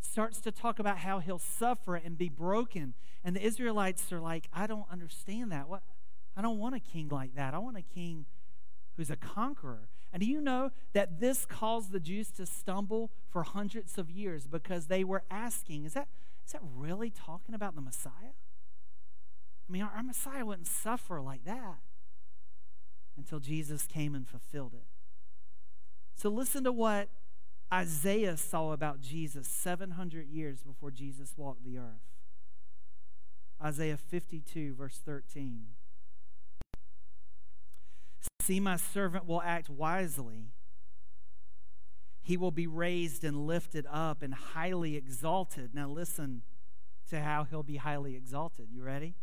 starts 0.00 0.40
to 0.40 0.50
talk 0.50 0.80
about 0.80 0.98
how 0.98 1.20
he'll 1.20 1.38
suffer 1.38 1.94
and 1.94 2.18
be 2.18 2.28
broken. 2.28 2.94
And 3.22 3.36
the 3.36 3.42
Israelites 3.42 4.12
are 4.12 4.20
like, 4.20 4.48
I 4.52 4.66
don't 4.66 4.86
understand 4.90 5.52
that. 5.52 5.68
What 5.68 5.82
I 6.36 6.42
don't 6.42 6.58
want 6.58 6.74
a 6.74 6.80
king 6.80 7.08
like 7.08 7.36
that. 7.36 7.54
I 7.54 7.58
want 7.58 7.76
a 7.76 7.82
king 7.82 8.26
who's 9.00 9.10
a 9.10 9.16
conqueror. 9.16 9.88
And 10.12 10.20
do 10.20 10.28
you 10.28 10.42
know 10.42 10.72
that 10.92 11.20
this 11.20 11.46
caused 11.46 11.90
the 11.90 12.00
Jews 12.00 12.30
to 12.32 12.44
stumble 12.44 13.10
for 13.30 13.44
hundreds 13.44 13.96
of 13.96 14.10
years 14.10 14.46
because 14.46 14.88
they 14.88 15.04
were 15.04 15.22
asking, 15.30 15.86
is 15.86 15.94
that, 15.94 16.08
is 16.44 16.52
that 16.52 16.60
really 16.62 17.08
talking 17.08 17.54
about 17.54 17.74
the 17.74 17.80
Messiah? 17.80 18.34
I 19.66 19.72
mean, 19.72 19.80
our, 19.80 19.90
our 19.96 20.02
Messiah 20.02 20.44
wouldn't 20.44 20.66
suffer 20.66 21.18
like 21.18 21.44
that 21.46 21.78
until 23.16 23.40
Jesus 23.40 23.86
came 23.86 24.14
and 24.14 24.28
fulfilled 24.28 24.74
it. 24.74 24.86
So 26.14 26.28
listen 26.28 26.62
to 26.64 26.72
what 26.72 27.08
Isaiah 27.72 28.36
saw 28.36 28.72
about 28.72 29.00
Jesus 29.00 29.48
700 29.48 30.28
years 30.28 30.62
before 30.62 30.90
Jesus 30.90 31.32
walked 31.38 31.64
the 31.64 31.78
earth. 31.78 32.04
Isaiah 33.62 33.96
52, 33.96 34.74
verse 34.74 35.00
13. 35.02 35.68
See, 38.50 38.58
my 38.58 38.78
servant 38.78 39.28
will 39.28 39.40
act 39.42 39.70
wisely. 39.70 40.48
He 42.20 42.36
will 42.36 42.50
be 42.50 42.66
raised 42.66 43.22
and 43.22 43.46
lifted 43.46 43.86
up 43.88 44.22
and 44.22 44.34
highly 44.34 44.96
exalted. 44.96 45.72
Now, 45.72 45.88
listen 45.88 46.42
to 47.10 47.20
how 47.20 47.44
he'll 47.44 47.62
be 47.62 47.76
highly 47.76 48.16
exalted. 48.16 48.66
You 48.72 48.82
ready? 48.82 49.14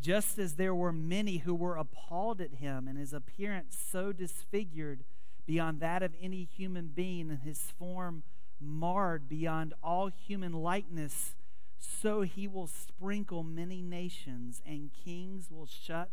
Just 0.00 0.40
as 0.40 0.54
there 0.54 0.74
were 0.74 0.90
many 0.92 1.36
who 1.36 1.54
were 1.54 1.76
appalled 1.76 2.40
at 2.40 2.54
him 2.54 2.88
and 2.88 2.98
his 2.98 3.12
appearance 3.12 3.78
so 3.78 4.10
disfigured 4.10 5.04
beyond 5.46 5.78
that 5.78 6.02
of 6.02 6.16
any 6.20 6.42
human 6.42 6.88
being 6.88 7.30
and 7.30 7.42
his 7.42 7.60
form 7.78 8.24
marred 8.60 9.28
beyond 9.28 9.72
all 9.84 10.08
human 10.08 10.52
likeness, 10.52 11.36
so 11.78 12.22
he 12.22 12.48
will 12.48 12.66
sprinkle 12.66 13.44
many 13.44 13.82
nations, 13.82 14.60
and 14.66 14.90
kings 14.92 15.48
will 15.48 15.68
shut 15.68 16.10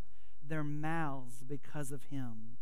their 0.48 0.64
mouths 0.64 1.44
because 1.46 1.92
of 1.92 2.04
him. 2.04 2.56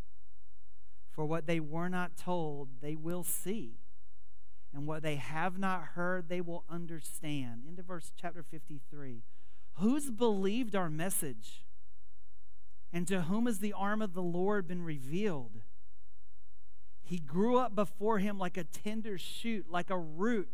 For 1.10 1.24
what 1.24 1.46
they 1.46 1.60
were 1.60 1.88
not 1.88 2.16
told, 2.16 2.68
they 2.80 2.94
will 2.94 3.22
see. 3.22 3.78
And 4.74 4.86
what 4.86 5.02
they 5.02 5.16
have 5.16 5.58
not 5.58 5.82
heard, 5.94 6.28
they 6.28 6.42
will 6.42 6.64
understand. 6.68 7.62
Into 7.66 7.82
verse 7.82 8.12
chapter 8.20 8.42
53. 8.42 9.22
Who's 9.78 10.10
believed 10.10 10.76
our 10.76 10.90
message? 10.90 11.64
And 12.92 13.08
to 13.08 13.22
whom 13.22 13.46
has 13.46 13.58
the 13.58 13.72
arm 13.72 14.02
of 14.02 14.12
the 14.12 14.22
Lord 14.22 14.68
been 14.68 14.82
revealed? 14.82 15.62
He 17.02 17.18
grew 17.18 17.56
up 17.56 17.74
before 17.74 18.18
him 18.18 18.38
like 18.38 18.56
a 18.56 18.64
tender 18.64 19.16
shoot, 19.16 19.66
like 19.70 19.90
a 19.90 19.98
root 19.98 20.48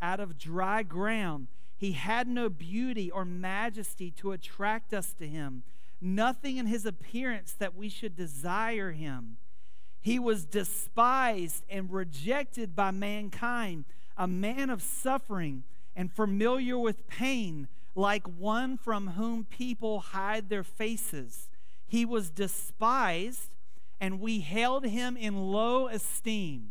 out 0.00 0.20
of 0.20 0.38
dry 0.38 0.82
ground. 0.82 1.48
He 1.76 1.92
had 1.92 2.28
no 2.28 2.48
beauty 2.48 3.10
or 3.10 3.24
majesty 3.24 4.10
to 4.12 4.32
attract 4.32 4.94
us 4.94 5.12
to 5.14 5.26
him 5.26 5.64
nothing 6.00 6.56
in 6.56 6.66
his 6.66 6.86
appearance 6.86 7.52
that 7.54 7.76
we 7.76 7.88
should 7.88 8.16
desire 8.16 8.92
him. 8.92 9.36
He 10.00 10.18
was 10.18 10.44
despised 10.44 11.64
and 11.68 11.92
rejected 11.92 12.76
by 12.76 12.92
mankind, 12.92 13.84
a 14.16 14.26
man 14.26 14.70
of 14.70 14.82
suffering 14.82 15.64
and 15.96 16.12
familiar 16.12 16.78
with 16.78 17.08
pain, 17.08 17.68
like 17.94 18.26
one 18.26 18.78
from 18.78 19.08
whom 19.08 19.44
people 19.44 20.00
hide 20.00 20.48
their 20.48 20.62
faces. 20.62 21.48
He 21.86 22.04
was 22.04 22.30
despised, 22.30 23.50
and 24.00 24.20
we 24.20 24.40
held 24.40 24.86
him 24.86 25.16
in 25.16 25.50
low 25.50 25.88
esteem. 25.88 26.70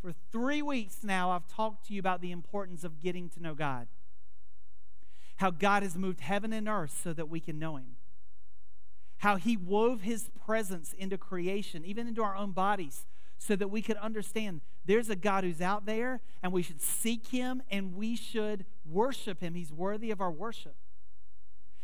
For 0.00 0.14
three 0.32 0.62
weeks 0.62 1.00
now, 1.02 1.30
I've 1.30 1.46
talked 1.48 1.86
to 1.88 1.94
you 1.94 2.00
about 2.00 2.22
the 2.22 2.30
importance 2.30 2.84
of 2.84 3.00
getting 3.00 3.28
to 3.30 3.42
know 3.42 3.54
God. 3.54 3.88
How 5.36 5.50
God 5.50 5.82
has 5.82 5.96
moved 5.96 6.20
heaven 6.20 6.52
and 6.52 6.68
earth 6.68 6.98
so 7.02 7.12
that 7.12 7.28
we 7.28 7.40
can 7.40 7.58
know 7.58 7.76
him 7.76 7.97
how 9.18 9.36
he 9.36 9.56
wove 9.56 10.02
his 10.02 10.30
presence 10.44 10.92
into 10.92 11.18
creation, 11.18 11.84
even 11.84 12.06
into 12.06 12.22
our 12.22 12.36
own 12.36 12.52
bodies, 12.52 13.06
so 13.38 13.54
that 13.56 13.68
we 13.68 13.82
could 13.82 13.96
understand 13.98 14.60
there's 14.84 15.10
a 15.10 15.16
God 15.16 15.44
who's 15.44 15.60
out 15.60 15.86
there 15.86 16.20
and 16.42 16.52
we 16.52 16.62
should 16.62 16.80
seek 16.80 17.28
him 17.28 17.62
and 17.70 17.94
we 17.94 18.16
should 18.16 18.64
worship 18.88 19.40
him. 19.40 19.54
He's 19.54 19.72
worthy 19.72 20.10
of 20.10 20.20
our 20.20 20.30
worship. 20.30 20.74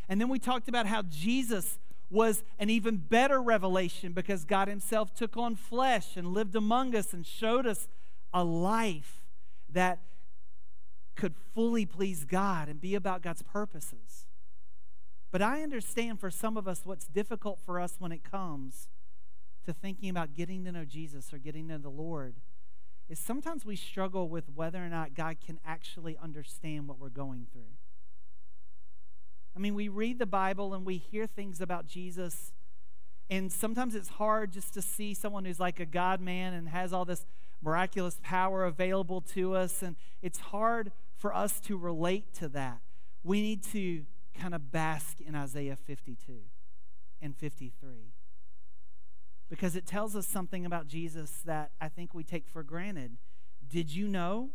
And 0.08 0.20
then 0.20 0.28
we 0.28 0.38
talked 0.38 0.68
about 0.68 0.86
how 0.86 1.02
Jesus 1.02 1.78
was 2.10 2.42
an 2.58 2.70
even 2.70 2.96
better 2.96 3.40
revelation 3.40 4.12
because 4.12 4.44
God 4.44 4.68
himself 4.68 5.14
took 5.14 5.36
on 5.36 5.56
flesh 5.56 6.16
and 6.16 6.28
lived 6.28 6.54
among 6.54 6.94
us 6.94 7.12
and 7.12 7.26
showed 7.26 7.66
us 7.66 7.88
a 8.32 8.44
life 8.44 9.24
that 9.70 10.00
could 11.16 11.34
fully 11.54 11.86
please 11.86 12.24
God 12.24 12.68
and 12.68 12.80
be 12.80 12.94
about 12.94 13.22
God's 13.22 13.42
purposes. 13.42 14.23
But 15.34 15.42
I 15.42 15.64
understand 15.64 16.20
for 16.20 16.30
some 16.30 16.56
of 16.56 16.68
us 16.68 16.82
what's 16.84 17.08
difficult 17.08 17.58
for 17.58 17.80
us 17.80 17.96
when 17.98 18.12
it 18.12 18.22
comes 18.22 18.88
to 19.66 19.72
thinking 19.72 20.08
about 20.08 20.36
getting 20.36 20.64
to 20.64 20.70
know 20.70 20.84
Jesus 20.84 21.34
or 21.34 21.38
getting 21.38 21.66
to 21.66 21.72
know 21.72 21.78
the 21.78 21.88
Lord 21.88 22.36
is 23.08 23.18
sometimes 23.18 23.66
we 23.66 23.74
struggle 23.74 24.28
with 24.28 24.44
whether 24.54 24.78
or 24.78 24.88
not 24.88 25.14
God 25.14 25.38
can 25.44 25.58
actually 25.66 26.16
understand 26.22 26.86
what 26.86 27.00
we're 27.00 27.08
going 27.08 27.48
through. 27.52 27.74
I 29.56 29.58
mean, 29.58 29.74
we 29.74 29.88
read 29.88 30.20
the 30.20 30.24
Bible 30.24 30.72
and 30.72 30.86
we 30.86 30.98
hear 30.98 31.26
things 31.26 31.60
about 31.60 31.88
Jesus, 31.88 32.52
and 33.28 33.50
sometimes 33.50 33.96
it's 33.96 34.10
hard 34.10 34.52
just 34.52 34.72
to 34.74 34.82
see 34.82 35.14
someone 35.14 35.46
who's 35.46 35.58
like 35.58 35.80
a 35.80 35.84
God 35.84 36.20
man 36.20 36.54
and 36.54 36.68
has 36.68 36.92
all 36.92 37.04
this 37.04 37.26
miraculous 37.60 38.20
power 38.22 38.64
available 38.64 39.20
to 39.32 39.56
us, 39.56 39.82
and 39.82 39.96
it's 40.22 40.38
hard 40.38 40.92
for 41.16 41.34
us 41.34 41.58
to 41.62 41.76
relate 41.76 42.32
to 42.34 42.46
that. 42.50 42.78
We 43.24 43.42
need 43.42 43.64
to 43.72 44.04
kind 44.34 44.54
of 44.54 44.70
bask 44.70 45.20
in 45.20 45.34
Isaiah 45.34 45.76
52 45.76 46.40
and 47.20 47.36
53 47.36 48.12
because 49.48 49.76
it 49.76 49.86
tells 49.86 50.16
us 50.16 50.26
something 50.26 50.66
about 50.66 50.86
Jesus 50.86 51.42
that 51.44 51.70
I 51.80 51.88
think 51.88 52.14
we 52.14 52.24
take 52.24 52.48
for 52.48 52.62
granted. 52.62 53.18
Did 53.68 53.94
you 53.94 54.08
know 54.08 54.50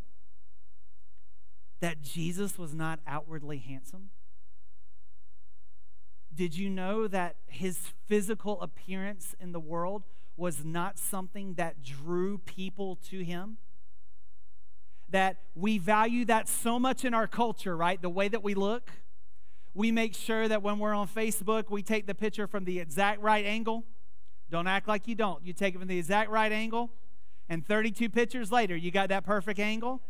that 1.80 2.02
Jesus 2.02 2.58
was 2.58 2.74
not 2.74 3.00
outwardly 3.08 3.60
handsome? 3.60 4.10
Did 6.34 6.58
you 6.58 6.70
know 6.70 7.08
that 7.08 7.38
his 7.48 7.80
physical 8.08 8.62
appearance 8.62 9.36
in 9.40 9.52
the 9.52 9.60
world 9.60 10.04
was 10.38 10.64
not 10.64 10.98
something 10.98 11.56
that 11.56 11.84
drew 11.84 12.38
people 12.38 12.98
to 13.10 13.24
him? 13.24 13.58
That 15.10 15.38
we 15.56 15.78
value 15.78 16.26
that 16.26 16.48
so 16.48 16.80
much 16.80 17.04
in 17.04 17.14
our 17.14 17.28
culture, 17.28 17.76
right? 17.76 18.02
The 18.02 18.10
way 18.10 18.28
that 18.28 18.44
we 18.44 18.54
look. 18.54 18.92
We 19.74 19.92
make 19.92 20.16
sure 20.16 20.48
that 20.48 20.64
when 20.64 20.80
we're 20.80 20.94
on 20.94 21.08
Facebook, 21.08 21.70
we 21.70 21.84
take 21.84 22.08
the 22.08 22.16
picture 22.16 22.48
from 22.48 22.66
the 22.66 22.80
exact 22.80 23.22
right 23.22 23.46
angle. 23.46 23.86
Don't 24.50 24.68
act 24.68 24.88
like 24.88 25.08
you 25.08 25.16
don't. 25.16 25.46
You 25.46 25.54
take 25.54 25.76
it 25.76 25.80
from 25.80 25.88
the 25.88 25.98
exact 25.98 26.30
right 26.32 26.52
angle, 26.52 26.90
and 27.48 27.66
32 27.66 28.10
pictures 28.10 28.52
later, 28.52 28.76
you 28.76 28.92
got 28.92 29.10
that 29.10 29.24
perfect 29.26 29.60
angle. 29.60 30.02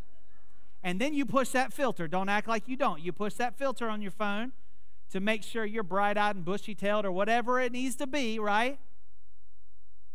And 0.82 1.00
then 1.00 1.13
you 1.13 1.25
push 1.25 1.50
that 1.50 1.74
filter. 1.74 2.08
Don't 2.08 2.30
act 2.30 2.48
like 2.48 2.68
you 2.68 2.78
don't. 2.78 3.01
You 3.01 3.12
push 3.12 3.34
that 3.34 3.58
filter 3.58 3.89
on 3.89 4.01
your 4.01 4.12
phone 4.12 4.54
to 5.12 5.20
make 5.20 5.44
sure 5.44 5.66
you're 5.66 5.84
bright 5.84 6.18
eyed 6.18 6.36
and 6.38 6.46
bushy 6.46 6.75
tailed 6.75 7.06
or 7.06 7.12
whatever 7.12 7.60
it 7.60 7.72
needs 7.72 7.96
to 7.98 8.08
be, 8.08 8.39
right? 8.39 8.80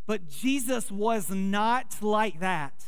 But 0.07 0.29
Jesus 0.29 0.91
was 0.91 1.31
not 1.31 1.97
like 2.01 2.41
that. 2.41 2.85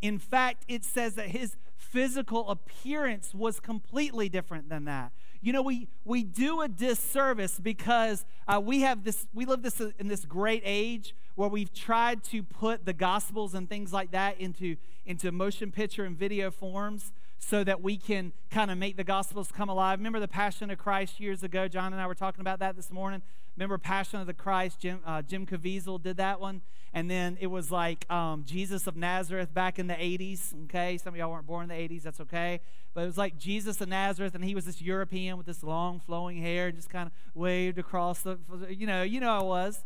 In 0.00 0.18
fact, 0.18 0.64
it 0.66 0.84
says 0.84 1.14
that 1.14 1.28
his 1.28 1.56
physical 1.90 2.48
appearance 2.48 3.34
was 3.34 3.60
completely 3.60 4.28
different 4.28 4.68
than 4.68 4.84
that. 4.84 5.12
You 5.42 5.52
know, 5.52 5.62
we, 5.62 5.88
we 6.04 6.22
do 6.22 6.60
a 6.60 6.68
disservice 6.68 7.58
because 7.58 8.24
uh, 8.46 8.60
we 8.62 8.82
have 8.82 9.04
this, 9.04 9.26
we 9.32 9.46
live 9.46 9.62
this 9.62 9.80
in 9.98 10.08
this 10.08 10.24
great 10.24 10.62
age 10.64 11.14
where 11.34 11.48
we've 11.48 11.72
tried 11.72 12.22
to 12.24 12.42
put 12.42 12.84
the 12.84 12.92
gospels 12.92 13.54
and 13.54 13.68
things 13.68 13.92
like 13.92 14.10
that 14.10 14.38
into, 14.38 14.76
into 15.06 15.32
motion 15.32 15.72
picture 15.72 16.04
and 16.04 16.16
video 16.16 16.50
forms 16.50 17.12
so 17.40 17.64
that 17.64 17.82
we 17.82 17.96
can 17.96 18.32
kind 18.50 18.70
of 18.70 18.78
make 18.78 18.96
the 18.96 19.04
gospels 19.04 19.50
come 19.50 19.68
alive. 19.68 19.98
Remember 19.98 20.20
the 20.20 20.28
Passion 20.28 20.70
of 20.70 20.78
Christ 20.78 21.18
years 21.18 21.42
ago? 21.42 21.66
John 21.66 21.92
and 21.92 22.00
I 22.00 22.06
were 22.06 22.14
talking 22.14 22.40
about 22.40 22.60
that 22.60 22.76
this 22.76 22.92
morning. 22.92 23.22
Remember 23.56 23.78
Passion 23.78 24.20
of 24.20 24.26
the 24.26 24.34
Christ? 24.34 24.78
Jim, 24.78 25.00
uh, 25.04 25.22
Jim 25.22 25.46
Caviezel 25.46 26.00
did 26.00 26.18
that 26.18 26.38
one. 26.38 26.60
And 26.92 27.10
then 27.10 27.38
it 27.40 27.46
was 27.46 27.70
like 27.70 28.10
um, 28.10 28.44
Jesus 28.44 28.86
of 28.86 28.96
Nazareth 28.96 29.54
back 29.54 29.78
in 29.78 29.86
the 29.86 29.94
80s. 29.94 30.54
Okay, 30.64 30.98
some 30.98 31.14
of 31.14 31.18
y'all 31.18 31.30
weren't 31.30 31.46
born 31.46 31.68
in 31.68 31.68
the 31.68 31.88
80s. 31.94 32.02
That's 32.02 32.20
okay. 32.20 32.60
But 32.94 33.02
it 33.02 33.06
was 33.06 33.18
like 33.18 33.38
Jesus 33.38 33.80
of 33.80 33.88
Nazareth, 33.88 34.34
and 34.34 34.44
he 34.44 34.54
was 34.54 34.64
this 34.64 34.82
European 34.82 35.36
with 35.36 35.46
this 35.46 35.62
long 35.62 36.00
flowing 36.00 36.38
hair, 36.38 36.66
and 36.66 36.76
just 36.76 36.90
kind 36.90 37.06
of 37.06 37.12
waved 37.34 37.78
across 37.78 38.22
the, 38.22 38.38
you 38.68 38.86
know, 38.86 39.02
you 39.02 39.20
know, 39.20 39.38
it 39.38 39.44
was. 39.44 39.84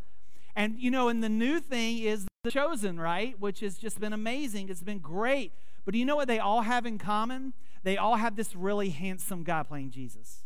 And 0.57 0.79
you 0.79 0.91
know, 0.91 1.09
and 1.09 1.23
the 1.23 1.29
new 1.29 1.61
thing 1.61 1.99
is 1.99 2.27
the 2.43 2.51
chosen, 2.51 2.99
right? 2.99 3.39
Which 3.39 3.61
has 3.61 3.77
just 3.77 4.01
been 4.01 4.13
amazing. 4.13 4.69
It's 4.71 4.83
been 4.83 5.01
great. 5.01 5.53
But 5.85 5.93
do 5.93 5.99
you 5.99 6.05
know 6.05 6.17
what 6.17 6.29
they 6.29 6.39
all 6.39 6.63
have 6.63 6.87
in 6.87 6.99
common? 6.99 7.53
They 7.83 7.97
all 7.97 8.17
have 8.17 8.37
this 8.37 8.57
really 8.57 8.91
handsome 8.91 9.45
guy 9.45 9.63
playing 9.63 9.91
Jesus. 9.91 10.45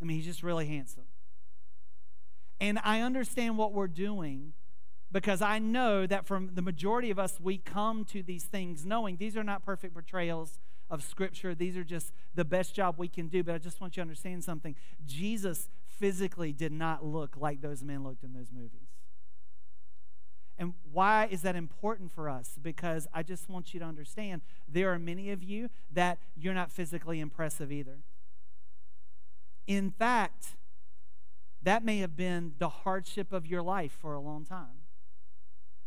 I 0.00 0.04
mean, 0.04 0.16
he's 0.16 0.26
just 0.26 0.42
really 0.42 0.66
handsome. 0.66 1.04
And 2.60 2.78
I 2.84 3.00
understand 3.00 3.58
what 3.58 3.72
we're 3.72 3.88
doing 3.88 4.52
because 5.10 5.42
I 5.42 5.58
know 5.58 6.06
that 6.06 6.26
from 6.26 6.50
the 6.54 6.62
majority 6.62 7.10
of 7.10 7.18
us, 7.18 7.38
we 7.40 7.58
come 7.58 8.04
to 8.06 8.22
these 8.22 8.44
things 8.44 8.86
knowing 8.86 9.16
these 9.16 9.36
are 9.36 9.44
not 9.44 9.64
perfect 9.64 9.94
portrayals 9.94 10.58
of 10.88 11.02
Scripture. 11.02 11.54
These 11.54 11.76
are 11.76 11.84
just 11.84 12.12
the 12.34 12.44
best 12.44 12.74
job 12.74 12.96
we 12.98 13.08
can 13.08 13.28
do. 13.28 13.42
But 13.42 13.54
I 13.54 13.58
just 13.58 13.80
want 13.80 13.96
you 13.96 14.00
to 14.00 14.02
understand 14.02 14.44
something. 14.44 14.74
Jesus 15.04 15.68
physically 15.86 16.52
did 16.52 16.72
not 16.72 17.04
look 17.04 17.36
like 17.36 17.60
those 17.60 17.82
men 17.82 18.04
looked 18.04 18.24
in 18.24 18.32
those 18.32 18.50
movies. 18.52 18.88
And 20.62 20.74
why 20.92 21.26
is 21.28 21.42
that 21.42 21.56
important 21.56 22.12
for 22.12 22.28
us? 22.28 22.52
Because 22.62 23.08
I 23.12 23.24
just 23.24 23.48
want 23.48 23.74
you 23.74 23.80
to 23.80 23.86
understand 23.86 24.42
there 24.68 24.92
are 24.92 24.98
many 24.98 25.32
of 25.32 25.42
you 25.42 25.68
that 25.92 26.20
you're 26.36 26.54
not 26.54 26.70
physically 26.70 27.18
impressive 27.18 27.72
either. 27.72 27.98
In 29.66 29.90
fact, 29.90 30.54
that 31.64 31.84
may 31.84 31.98
have 31.98 32.16
been 32.16 32.52
the 32.60 32.68
hardship 32.68 33.32
of 33.32 33.44
your 33.44 33.60
life 33.60 33.90
for 33.90 34.14
a 34.14 34.20
long 34.20 34.44
time. 34.44 34.86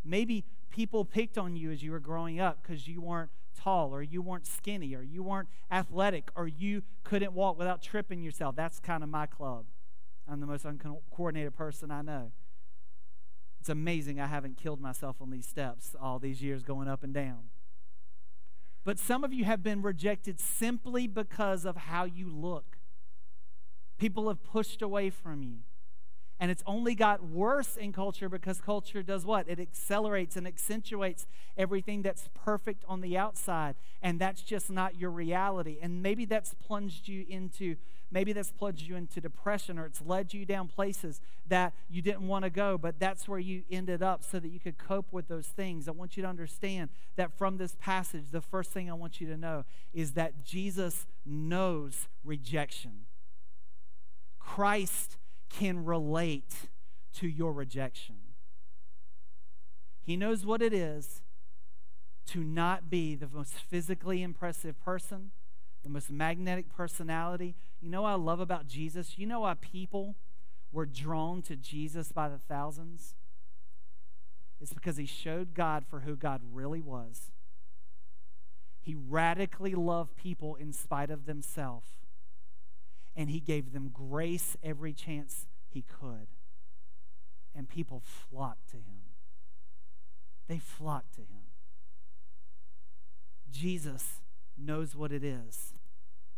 Maybe 0.03 0.43
people 0.69 1.05
picked 1.05 1.37
on 1.37 1.55
you 1.55 1.71
as 1.71 1.81
you 1.81 1.91
were 1.91 2.01
growing 2.01 2.41
up 2.41 2.61
because 2.61 2.85
you 2.85 2.99
weren't 2.99 3.29
tall 3.57 3.95
or 3.95 4.03
you 4.03 4.21
weren't 4.21 4.45
skinny 4.45 4.93
or 4.93 5.01
you 5.01 5.23
weren't 5.23 5.47
athletic 5.71 6.31
or 6.35 6.49
you 6.49 6.83
couldn't 7.05 7.31
walk 7.31 7.57
without 7.57 7.81
tripping 7.81 8.21
yourself. 8.21 8.57
That's 8.57 8.81
kind 8.81 9.03
of 9.03 9.09
my 9.09 9.25
club. 9.25 9.67
I'm 10.29 10.41
the 10.41 10.47
most 10.47 10.65
uncoordinated 10.65 11.55
person 11.55 11.91
I 11.91 12.01
know. 12.01 12.33
It's 13.65 13.69
amazing 13.71 14.19
I 14.19 14.27
haven't 14.27 14.57
killed 14.57 14.79
myself 14.79 15.15
on 15.19 15.31
these 15.31 15.47
steps 15.47 15.95
all 15.99 16.19
these 16.19 16.39
years 16.39 16.61
going 16.61 16.87
up 16.87 17.03
and 17.03 17.11
down. 17.11 17.45
But 18.83 18.99
some 18.99 19.23
of 19.23 19.33
you 19.33 19.43
have 19.45 19.63
been 19.63 19.81
rejected 19.81 20.39
simply 20.39 21.07
because 21.07 21.65
of 21.65 21.75
how 21.75 22.03
you 22.03 22.29
look. 22.29 22.77
People 23.97 24.27
have 24.27 24.43
pushed 24.43 24.83
away 24.83 25.09
from 25.09 25.41
you. 25.41 25.61
And 26.39 26.51
it's 26.51 26.63
only 26.65 26.95
got 26.95 27.23
worse 27.23 27.77
in 27.77 27.93
culture 27.93 28.27
because 28.27 28.59
culture 28.59 29.01
does 29.01 29.25
what? 29.25 29.47
It 29.47 29.59
accelerates 29.59 30.35
and 30.35 30.45
accentuates 30.45 31.27
everything 31.57 32.01
that's 32.01 32.29
perfect 32.33 32.83
on 32.87 33.01
the 33.01 33.17
outside. 33.17 33.75
And 34.01 34.19
that's 34.19 34.41
just 34.41 34.69
not 34.69 34.99
your 34.99 35.11
reality. 35.11 35.77
And 35.81 36.03
maybe 36.03 36.25
that's 36.25 36.53
plunged 36.53 37.07
you 37.07 37.25
into 37.29 37.77
maybe 38.11 38.33
that's 38.33 38.51
plunged 38.51 38.83
you 38.83 38.95
into 38.95 39.19
depression 39.19 39.79
or 39.79 39.85
it's 39.85 40.01
led 40.01 40.33
you 40.33 40.45
down 40.45 40.67
places 40.67 41.21
that 41.47 41.73
you 41.89 42.01
didn't 42.01 42.27
want 42.27 42.43
to 42.43 42.49
go, 42.49 42.77
but 42.77 42.99
that's 42.99 43.27
where 43.27 43.39
you 43.39 43.63
ended 43.69 44.01
up 44.01 44.23
so 44.23 44.39
that 44.39 44.49
you 44.49 44.59
could 44.59 44.77
cope 44.77 45.11
with 45.11 45.27
those 45.27 45.47
things. 45.47 45.87
I 45.87 45.91
want 45.91 46.15
you 46.15 46.23
to 46.23 46.29
understand 46.29 46.91
that 47.15 47.37
from 47.37 47.57
this 47.57 47.75
passage, 47.79 48.25
the 48.31 48.41
first 48.41 48.71
thing 48.71 48.89
I 48.89 48.93
want 48.93 49.19
you 49.19 49.27
to 49.27 49.37
know 49.37 49.65
is 49.93 50.11
that 50.11 50.45
Jesus 50.45 51.05
knows 51.25 52.07
rejection. 52.23 53.05
Christ 54.39 55.17
can 55.49 55.85
relate 55.85 56.69
to 57.15 57.27
your 57.27 57.53
rejection. 57.53 58.15
He 60.01 60.17
knows 60.17 60.45
what 60.45 60.61
it 60.61 60.73
is 60.73 61.21
to 62.27 62.43
not 62.43 62.89
be 62.89 63.15
the 63.15 63.29
most 63.31 63.53
physically 63.53 64.21
impressive 64.21 64.79
person, 64.83 65.31
the 65.83 65.89
most 65.89 66.11
magnetic 66.11 66.69
personality. 66.69 67.55
You 67.81 67.89
know 67.89 68.03
what 68.03 68.09
I 68.09 68.15
love 68.15 68.39
about 68.39 68.67
Jesus? 68.67 69.17
You 69.17 69.25
know 69.27 69.41
why 69.41 69.55
people 69.55 70.15
were 70.71 70.85
drawn 70.85 71.41
to 71.43 71.55
Jesus 71.55 72.11
by 72.11 72.29
the 72.29 72.37
thousands? 72.37 73.15
It's 74.59 74.73
because 74.73 74.97
he 74.97 75.05
showed 75.05 75.53
God 75.53 75.85
for 75.87 76.01
who 76.01 76.15
God 76.15 76.41
really 76.51 76.81
was. 76.81 77.31
He 78.81 78.95
radically 78.95 79.73
loved 79.73 80.15
people 80.15 80.55
in 80.55 80.71
spite 80.71 81.09
of 81.09 81.25
themselves 81.25 81.87
and 83.15 83.29
he 83.29 83.39
gave 83.39 83.73
them 83.73 83.89
grace 83.93 84.57
every 84.63 84.93
chance 84.93 85.47
he 85.69 85.81
could. 85.81 86.27
And 87.55 87.69
people 87.69 88.01
flocked 88.03 88.69
to 88.71 88.77
him. 88.77 89.03
They 90.47 90.59
flocked 90.59 91.15
to 91.15 91.21
him. 91.21 91.45
Jesus 93.49 94.21
knows 94.57 94.95
what 94.95 95.11
it 95.11 95.23
is 95.23 95.73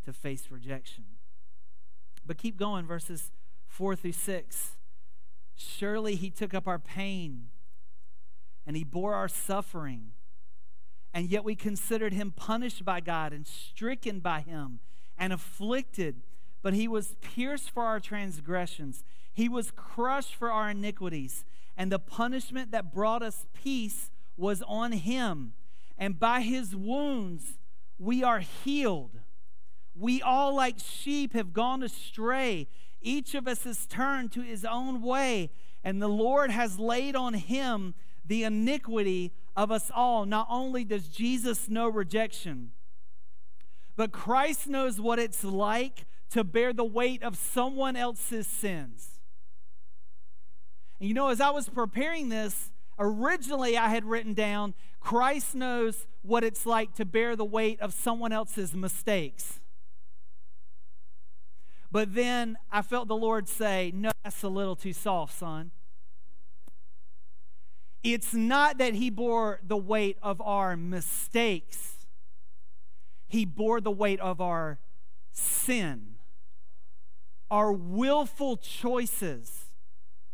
to 0.04 0.12
face 0.12 0.50
rejection. 0.50 1.04
But 2.24 2.38
keep 2.38 2.56
going, 2.56 2.86
verses 2.86 3.32
4 3.66 3.96
through 3.96 4.12
6. 4.12 4.76
Surely 5.56 6.14
he 6.14 6.30
took 6.30 6.54
up 6.54 6.68
our 6.68 6.78
pain 6.78 7.48
and 8.66 8.76
he 8.76 8.84
bore 8.84 9.14
our 9.14 9.28
suffering. 9.28 10.12
And 11.12 11.28
yet 11.28 11.42
we 11.42 11.56
considered 11.56 12.12
him 12.12 12.32
punished 12.32 12.84
by 12.84 13.00
God 13.00 13.32
and 13.32 13.46
stricken 13.46 14.20
by 14.20 14.40
him 14.40 14.78
and 15.18 15.32
afflicted 15.32 16.22
but 16.62 16.74
he 16.74 16.88
was 16.88 17.16
pierced 17.20 17.70
for 17.70 17.84
our 17.84 18.00
transgressions, 18.00 19.04
he 19.32 19.48
was 19.48 19.70
crushed 19.70 20.34
for 20.34 20.50
our 20.50 20.70
iniquities, 20.70 21.44
and 21.76 21.92
the 21.92 21.98
punishment 21.98 22.72
that 22.72 22.92
brought 22.92 23.22
us 23.22 23.46
peace 23.54 24.10
was 24.36 24.62
on 24.66 24.92
him. 24.92 25.52
And 25.96 26.18
by 26.18 26.40
his 26.40 26.74
wounds 26.74 27.58
we 27.98 28.22
are 28.22 28.40
healed. 28.40 29.20
We 29.94 30.22
all, 30.22 30.54
like 30.54 30.78
sheep, 30.78 31.32
have 31.34 31.52
gone 31.52 31.82
astray. 31.82 32.68
Each 33.00 33.34
of 33.34 33.48
us 33.48 33.64
has 33.64 33.86
turned 33.86 34.32
to 34.32 34.42
his 34.42 34.64
own 34.64 35.02
way, 35.02 35.50
and 35.82 36.00
the 36.00 36.08
Lord 36.08 36.50
has 36.50 36.78
laid 36.78 37.16
on 37.16 37.34
him 37.34 37.94
the 38.24 38.44
iniquity 38.44 39.32
of 39.56 39.72
us 39.72 39.90
all. 39.92 40.24
Not 40.24 40.46
only 40.50 40.84
does 40.84 41.08
Jesus 41.08 41.68
know 41.68 41.88
rejection, 41.88 42.70
but 43.96 44.12
Christ 44.12 44.68
knows 44.68 45.00
what 45.00 45.18
it's 45.18 45.42
like 45.42 46.04
to 46.30 46.44
bear 46.44 46.72
the 46.72 46.84
weight 46.84 47.22
of 47.22 47.36
someone 47.36 47.96
else's 47.96 48.46
sins. 48.46 49.20
And 51.00 51.08
you 51.08 51.14
know, 51.14 51.28
as 51.28 51.40
I 51.40 51.50
was 51.50 51.68
preparing 51.68 52.28
this, 52.28 52.70
originally 52.98 53.76
I 53.76 53.88
had 53.88 54.04
written 54.04 54.34
down 54.34 54.74
Christ 55.00 55.54
knows 55.54 56.06
what 56.22 56.42
it's 56.44 56.66
like 56.66 56.94
to 56.96 57.04
bear 57.04 57.36
the 57.36 57.44
weight 57.44 57.80
of 57.80 57.92
someone 57.94 58.32
else's 58.32 58.74
mistakes. 58.74 59.60
But 61.90 62.14
then 62.14 62.58
I 62.70 62.82
felt 62.82 63.08
the 63.08 63.16
Lord 63.16 63.48
say, 63.48 63.92
No, 63.94 64.10
that's 64.22 64.42
a 64.42 64.48
little 64.48 64.76
too 64.76 64.92
soft, 64.92 65.38
son. 65.38 65.70
It's 68.02 68.34
not 68.34 68.78
that 68.78 68.94
he 68.94 69.10
bore 69.10 69.60
the 69.66 69.76
weight 69.76 70.18
of 70.22 70.40
our 70.40 70.76
mistakes, 70.76 72.06
he 73.28 73.44
bore 73.44 73.80
the 73.80 73.90
weight 73.90 74.20
of 74.20 74.40
our 74.40 74.78
sin 75.32 76.17
our 77.50 77.72
willful 77.72 78.56
choices 78.56 79.66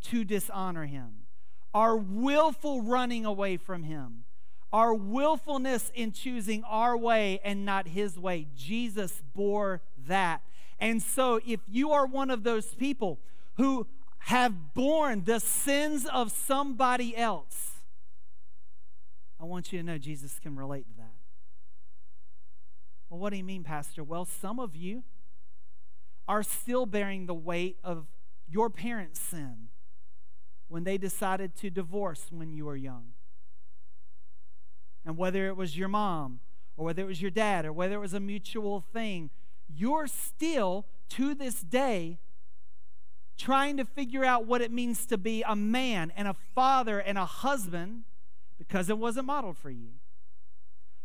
to 0.03 0.24
dishonor 0.24 0.87
him, 0.87 1.27
our 1.72 1.96
willful 1.96 2.83
running 2.83 3.24
away 3.24 3.57
from 3.57 3.85
him, 3.85 4.24
our 4.72 4.92
willfulness 4.92 5.90
in 5.94 6.12
choosing 6.12 6.64
our 6.64 6.96
way 6.96 7.40
and 7.44 7.64
not 7.64 7.88
his 7.88 8.18
way. 8.18 8.46
Jesus 8.57 9.22
bore 9.35 9.83
that. 10.07 10.42
And 10.81 11.00
so, 11.00 11.40
if 11.46 11.61
you 11.68 11.92
are 11.92 12.07
one 12.07 12.31
of 12.31 12.42
those 12.42 12.74
people 12.74 13.20
who 13.57 13.87
have 14.18 14.74
borne 14.74 15.24
the 15.24 15.38
sins 15.38 16.07
of 16.07 16.33
somebody 16.33 17.16
else, 17.16 17.83
I 19.40 19.44
want 19.44 19.72
you 19.72 19.79
to 19.79 19.85
know 19.85 19.98
Jesus 19.98 20.38
can 20.40 20.57
relate 20.57 20.87
to 20.88 20.96
that. 20.96 21.14
Well, 23.09 23.20
what 23.20 23.31
do 23.31 23.37
you 23.37 23.44
mean, 23.44 23.62
Pastor? 23.62 24.03
Well, 24.03 24.24
some 24.24 24.59
of 24.59 24.74
you 24.74 25.05
are 26.27 26.43
still 26.43 26.87
bearing 26.87 27.27
the 27.27 27.35
weight 27.35 27.79
of 27.85 28.07
your 28.49 28.71
parents' 28.71 29.21
sin 29.21 29.69
when 30.69 30.85
they 30.85 30.99
decided 30.99 31.55
to 31.57 31.71
divorce 31.71 32.27
when 32.31 32.53
you 32.53 32.65
were 32.65 32.77
young. 32.77 33.13
And 35.05 35.17
whether 35.17 35.47
it 35.47 35.57
was 35.57 35.77
your 35.77 35.89
mom, 35.89 36.41
or 36.77 36.87
whether 36.87 37.03
it 37.03 37.07
was 37.07 37.21
your 37.21 37.31
dad, 37.31 37.67
or 37.67 37.73
whether 37.73 37.97
it 37.97 38.01
was 38.01 38.15
a 38.15 38.21
mutual 38.21 38.81
thing, 38.81 39.31
you're 39.69 40.07
still, 40.07 40.87
to 41.11 41.35
this 41.35 41.61
day, 41.61 42.19
trying 43.37 43.77
to 43.77 43.85
figure 43.85 44.25
out 44.25 44.47
what 44.47 44.63
it 44.63 44.73
means 44.73 45.07
to 45.07 45.19
be 45.19 45.43
a 45.47 45.57
man 45.57 46.13
and 46.17 46.29
a 46.29 46.35
father 46.55 46.99
and 46.99 47.19
a 47.19 47.25
husband 47.25 48.05
because 48.59 48.89
it 48.89 48.99
wasn't 48.99 49.27
modeled 49.27 49.59
for 49.59 49.71
you. 49.71 49.91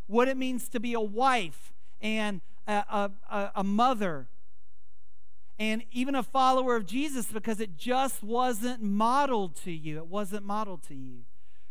What 0.08 0.28
it 0.28 0.38
means 0.38 0.70
to 0.70 0.80
be 0.80 0.94
a 0.94 1.02
wife 1.02 1.74
and 2.02 2.42
a, 2.68 3.12
a, 3.30 3.52
a 3.56 3.64
mother 3.64 4.28
and 5.60 5.84
even 5.92 6.16
a 6.16 6.24
follower 6.24 6.78
of 6.78 6.86
Jesus 6.86 7.26
because 7.26 7.60
it 7.60 7.78
just 7.78 8.24
wasn't 8.24 8.82
modeled 8.82 9.58
to 9.58 9.72
you. 9.72 9.98
It 9.98 10.08
wasn't 10.08 10.46
modeled 10.46 10.84
to 10.84 10.96
you. 10.96 11.26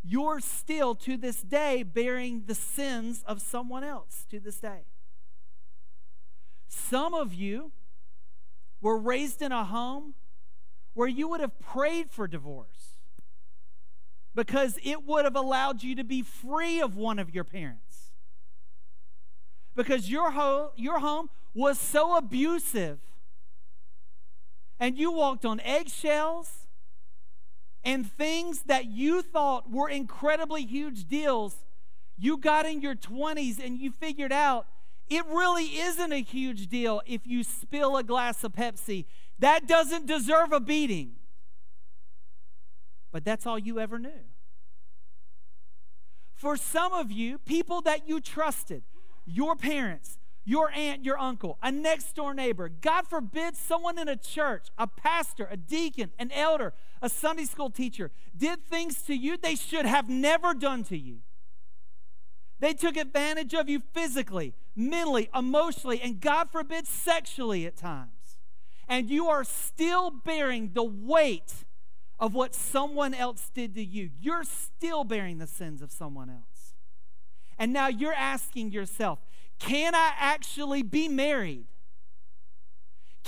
You're 0.04 0.40
still 0.40 0.94
to 0.96 1.16
this 1.16 1.40
day 1.40 1.82
bearing 1.82 2.44
the 2.46 2.54
sins 2.54 3.24
of 3.26 3.40
someone 3.40 3.82
else 3.82 4.26
to 4.30 4.38
this 4.38 4.60
day. 4.60 4.82
Some 6.68 7.14
of 7.14 7.32
you 7.32 7.72
were 8.82 8.98
raised 8.98 9.40
in 9.40 9.52
a 9.52 9.64
home 9.64 10.14
where 10.92 11.08
you 11.08 11.26
would 11.28 11.40
have 11.40 11.58
prayed 11.58 12.10
for 12.10 12.28
divorce 12.28 12.98
because 14.34 14.78
it 14.84 15.04
would 15.04 15.24
have 15.24 15.34
allowed 15.34 15.82
you 15.82 15.94
to 15.96 16.04
be 16.04 16.22
free 16.22 16.80
of 16.80 16.94
one 16.94 17.18
of 17.18 17.34
your 17.34 17.44
parents. 17.44 18.12
Because 19.74 20.10
your, 20.10 20.32
ho- 20.32 20.72
your 20.76 20.98
home 20.98 21.30
was 21.54 21.78
so 21.78 22.16
abusive 22.16 22.98
and 24.80 24.96
you 24.96 25.10
walked 25.12 25.44
on 25.44 25.60
eggshells 25.60 26.66
and 27.84 28.10
things 28.10 28.62
that 28.62 28.86
you 28.86 29.22
thought 29.22 29.70
were 29.70 29.88
incredibly 29.88 30.64
huge 30.64 31.06
deals, 31.06 31.64
you 32.18 32.36
got 32.36 32.66
in 32.66 32.80
your 32.80 32.94
20s 32.94 33.64
and 33.64 33.78
you 33.78 33.90
figured 33.90 34.32
out 34.32 34.66
it 35.08 35.24
really 35.26 35.64
isn't 35.64 36.12
a 36.12 36.22
huge 36.22 36.68
deal 36.68 37.00
if 37.06 37.26
you 37.26 37.42
spill 37.42 37.96
a 37.96 38.02
glass 38.02 38.44
of 38.44 38.52
Pepsi. 38.52 39.06
That 39.38 39.66
doesn't 39.66 40.06
deserve 40.06 40.52
a 40.52 40.60
beating. 40.60 41.12
But 43.10 43.24
that's 43.24 43.46
all 43.46 43.58
you 43.58 43.80
ever 43.80 43.98
knew. 43.98 44.24
For 46.34 46.56
some 46.56 46.92
of 46.92 47.10
you, 47.10 47.38
people 47.38 47.80
that 47.82 48.08
you 48.08 48.20
trusted, 48.20 48.82
your 49.24 49.56
parents, 49.56 50.17
your 50.48 50.70
aunt, 50.70 51.04
your 51.04 51.18
uncle, 51.18 51.58
a 51.62 51.70
next 51.70 52.14
door 52.14 52.32
neighbor, 52.32 52.70
God 52.70 53.06
forbid 53.06 53.54
someone 53.54 53.98
in 53.98 54.08
a 54.08 54.16
church, 54.16 54.68
a 54.78 54.86
pastor, 54.86 55.46
a 55.50 55.58
deacon, 55.58 56.10
an 56.18 56.32
elder, 56.32 56.72
a 57.02 57.10
Sunday 57.10 57.44
school 57.44 57.68
teacher, 57.68 58.10
did 58.34 58.64
things 58.64 59.02
to 59.02 59.14
you 59.14 59.36
they 59.36 59.54
should 59.54 59.84
have 59.84 60.08
never 60.08 60.54
done 60.54 60.84
to 60.84 60.96
you. 60.96 61.18
They 62.60 62.72
took 62.72 62.96
advantage 62.96 63.52
of 63.52 63.68
you 63.68 63.82
physically, 63.92 64.54
mentally, 64.74 65.28
emotionally, 65.34 66.00
and 66.00 66.18
God 66.18 66.50
forbid 66.50 66.86
sexually 66.86 67.66
at 67.66 67.76
times. 67.76 68.38
And 68.88 69.10
you 69.10 69.28
are 69.28 69.44
still 69.44 70.10
bearing 70.10 70.70
the 70.72 70.82
weight 70.82 71.66
of 72.18 72.34
what 72.34 72.54
someone 72.54 73.12
else 73.12 73.50
did 73.52 73.74
to 73.74 73.84
you. 73.84 74.08
You're 74.18 74.44
still 74.44 75.04
bearing 75.04 75.36
the 75.36 75.46
sins 75.46 75.82
of 75.82 75.92
someone 75.92 76.30
else. 76.30 76.72
And 77.58 77.70
now 77.70 77.88
you're 77.88 78.14
asking 78.14 78.72
yourself, 78.72 79.18
can 79.58 79.94
I 79.94 80.12
actually 80.18 80.82
be 80.82 81.08
married? 81.08 81.66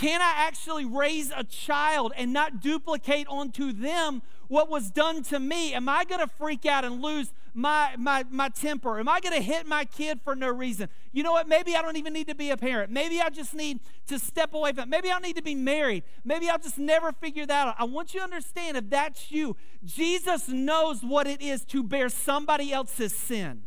Can 0.00 0.22
I 0.22 0.32
actually 0.46 0.86
raise 0.86 1.30
a 1.30 1.44
child 1.44 2.14
and 2.16 2.32
not 2.32 2.62
duplicate 2.62 3.26
onto 3.28 3.70
them 3.70 4.22
what 4.48 4.70
was 4.70 4.90
done 4.90 5.22
to 5.24 5.38
me? 5.38 5.74
Am 5.74 5.90
I 5.90 6.04
going 6.04 6.20
to 6.20 6.26
freak 6.26 6.64
out 6.64 6.86
and 6.86 7.02
lose 7.02 7.34
my, 7.52 7.94
my, 7.98 8.24
my 8.30 8.48
temper? 8.48 8.98
Am 8.98 9.08
I 9.08 9.20
going 9.20 9.34
to 9.34 9.42
hit 9.42 9.66
my 9.66 9.84
kid 9.84 10.20
for 10.24 10.34
no 10.34 10.48
reason? 10.48 10.88
You 11.12 11.22
know 11.22 11.32
what? 11.32 11.46
Maybe 11.48 11.76
I 11.76 11.82
don't 11.82 11.98
even 11.98 12.14
need 12.14 12.28
to 12.28 12.34
be 12.34 12.50
a 12.50 12.56
parent. 12.56 12.90
Maybe 12.90 13.20
I 13.20 13.28
just 13.28 13.54
need 13.54 13.80
to 14.06 14.18
step 14.18 14.54
away 14.54 14.72
from 14.72 14.84
it. 14.84 14.88
Maybe 14.88 15.12
I 15.12 15.18
need 15.18 15.36
to 15.36 15.42
be 15.42 15.54
married. 15.54 16.04
Maybe 16.24 16.48
I'll 16.48 16.58
just 16.58 16.78
never 16.78 17.12
figure 17.12 17.44
that 17.44 17.68
out. 17.68 17.74
I 17.78 17.84
want 17.84 18.14
you 18.14 18.20
to 18.20 18.24
understand 18.24 18.78
if 18.78 18.88
that's 18.88 19.30
you, 19.30 19.54
Jesus 19.84 20.48
knows 20.48 21.02
what 21.02 21.26
it 21.26 21.42
is 21.42 21.62
to 21.66 21.82
bear 21.82 22.08
somebody 22.08 22.72
else's 22.72 23.12
sin. 23.12 23.64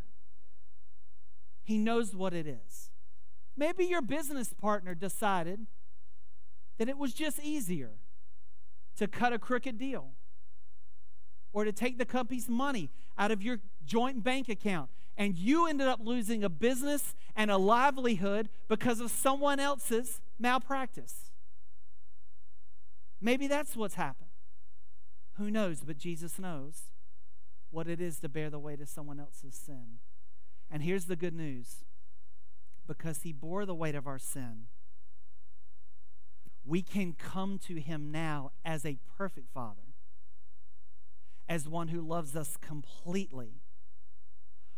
He 1.63 1.78
knows 1.78 2.15
what 2.15 2.34
it 2.34 2.47
is. 2.47 2.91
Maybe 3.56 3.86
your 3.86 4.02
business 4.02 4.54
partner 4.54 4.95
decided 4.95 5.67
that 6.78 6.89
it 6.89 6.97
was 6.97 7.13
just 7.13 7.39
easier 7.39 7.91
to 8.97 9.08
cut 9.08 9.34
a 9.34 9.39
crooked 9.39 9.78
deal 9.78 10.12
or 11.52 11.63
to 11.63 11.71
take 11.71 11.97
the 11.97 12.06
company's 12.06 12.49
money 12.49 12.89
out 13.17 13.32
of 13.32 13.41
your 13.41 13.60
joint 13.86 14.23
bank 14.23 14.49
account. 14.49 14.89
And 15.15 15.38
you 15.38 15.67
ended 15.67 15.88
up 15.88 15.99
losing 16.02 16.43
a 16.43 16.49
business 16.49 17.13
and 17.36 17.52
a 17.52 17.58
livelihood 17.58 18.49
because 18.67 18.99
of 18.99 19.12
someone 19.12 19.60
else's 19.60 20.19
malpractice. 20.39 21.32
Maybe 23.21 23.45
that's 23.47 23.76
what's 23.76 23.93
happened. 23.95 24.32
Who 25.38 25.52
knows? 25.52 25.82
But 25.86 25.97
Jesus 25.97 26.39
knows 26.39 26.89
what 27.69 27.88
it 27.88 28.02
is 28.02 28.19
to 28.19 28.30
bear 28.30 28.49
the 28.49 28.60
weight 28.60 28.82
of 28.82 28.89
someone 28.89 29.19
else's 29.19 29.56
sin. 29.56 29.99
And 30.74 30.82
here's 30.82 31.06
the 31.06 31.16
good 31.16 31.36
news. 31.36 31.86
Because 32.88 33.22
he 33.22 33.32
bore 33.32 33.64
the 33.66 33.76
weight 33.76 33.94
of 33.94 34.08
our 34.08 34.18
sin, 34.18 34.66
we 36.66 36.82
can 36.82 37.14
come 37.14 37.60
to 37.60 37.80
him 37.80 38.12
now 38.12 38.52
as 38.66 38.84
a 38.84 38.98
perfect 39.18 39.54
father, 39.54 39.94
as 41.48 41.70
one 41.70 41.90
who 41.90 42.02
loves 42.02 42.36
us 42.36 42.58
completely, 42.58 43.62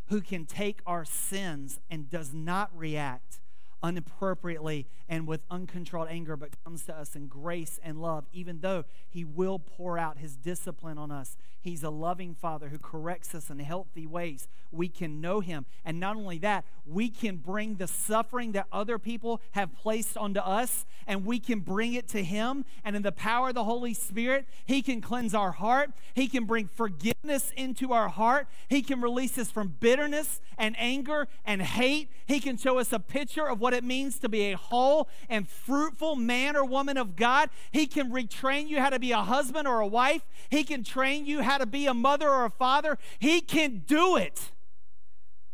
who 0.08 0.20
can 0.22 0.46
take 0.46 0.82
our 0.86 1.06
sins 1.06 1.80
and 1.90 2.10
does 2.10 2.34
not 2.34 2.70
react 2.78 3.40
inappropriately 3.86 4.88
and 5.08 5.28
with 5.28 5.41
uncontrolled 5.50 6.08
anger, 6.10 6.36
but 6.36 6.63
comes 6.63 6.84
to 6.86 6.95
us 6.95 7.15
in 7.15 7.28
grace 7.28 7.80
and 7.84 8.02
love, 8.02 8.26
even 8.34 8.60
though 8.62 8.86
He 9.10 9.24
will 9.24 9.60
pour 9.60 9.98
out 9.98 10.17
His 10.17 10.36
discipline 10.36 10.98
on 10.98 11.12
us. 11.12 11.38
He's 11.62 11.84
a 11.84 11.89
loving 11.89 12.36
Father 12.36 12.69
who 12.69 12.78
corrects 12.78 13.34
us 13.34 13.50
in 13.50 13.58
healthy 13.58 14.06
ways. 14.06 14.48
We 14.71 14.88
can 14.88 15.19
know 15.19 15.39
Him. 15.39 15.65
And 15.84 16.00
not 16.00 16.15
only 16.15 16.38
that, 16.39 16.63
we 16.86 17.10
can 17.10 17.38
bring 17.38 17.76
the 17.76 17.88
suffering 17.88 18.52
that 18.52 18.67
other 18.71 19.00
people 19.00 19.41
have 19.52 19.76
placed 19.76 20.15
onto 20.15 20.41
us 20.41 20.86
and 21.08 21.26
we 21.26 21.39
can 21.39 21.62
bring 21.62 21.93
it 21.93 22.08
to 22.10 22.24
Him. 22.24 22.65
And 22.84 22.95
in 22.95 23.02
the 23.02 23.12
power 23.12 23.50
of 23.50 23.56
the 23.56 23.63
Holy 23.63 23.95
Spirit, 23.95 24.45
He 24.65 24.84
can 24.84 25.02
cleanse 25.02 25.34
our 25.34 25.54
heart. 25.54 25.91
He 26.13 26.28
can 26.28 26.45
bring 26.45 26.67
forgiveness 26.67 27.14
into 27.30 27.94
our 27.94 28.10
heart. 28.10 28.48
He 28.68 28.82
can 28.82 29.02
release 29.02 29.38
us 29.38 29.52
from 29.52 29.76
bitterness 29.80 30.42
and 30.58 30.76
anger 30.78 31.28
and 31.46 31.62
hate. 31.62 32.10
He 32.26 32.40
can 32.40 32.58
show 32.58 32.78
us 32.80 32.92
a 32.94 33.00
picture 33.00 33.48
of 33.48 33.60
what 33.60 33.74
it 33.74 33.84
means 33.84 34.20
to 34.20 34.30
be 34.30 34.52
a 34.52 34.58
whole 34.58 35.10
and 35.30 35.48
fruitful 35.48 36.16
man 36.16 36.56
or 36.56 36.66
woman 36.66 36.98
of 36.98 37.16
God. 37.16 37.50
He 37.72 37.88
can 37.88 38.12
retrain 38.12 38.68
you 38.68 38.80
how 38.80 38.90
to 38.90 39.00
be 39.00 39.12
a 39.12 39.22
husband 39.22 39.68
or 39.68 39.80
a 39.80 39.88
wife. 39.88 40.24
He 40.50 40.64
can 40.64 40.84
train 40.84 41.26
you 41.26 41.42
how 41.42 41.58
to 41.58 41.66
be 41.66 41.88
a 41.88 41.94
mother 41.94 42.30
or 42.30 42.46
a 42.46 42.52
father. 42.52 42.98
He 43.20 43.42
can 43.42 43.84
do 43.88 44.16
it 44.16 44.52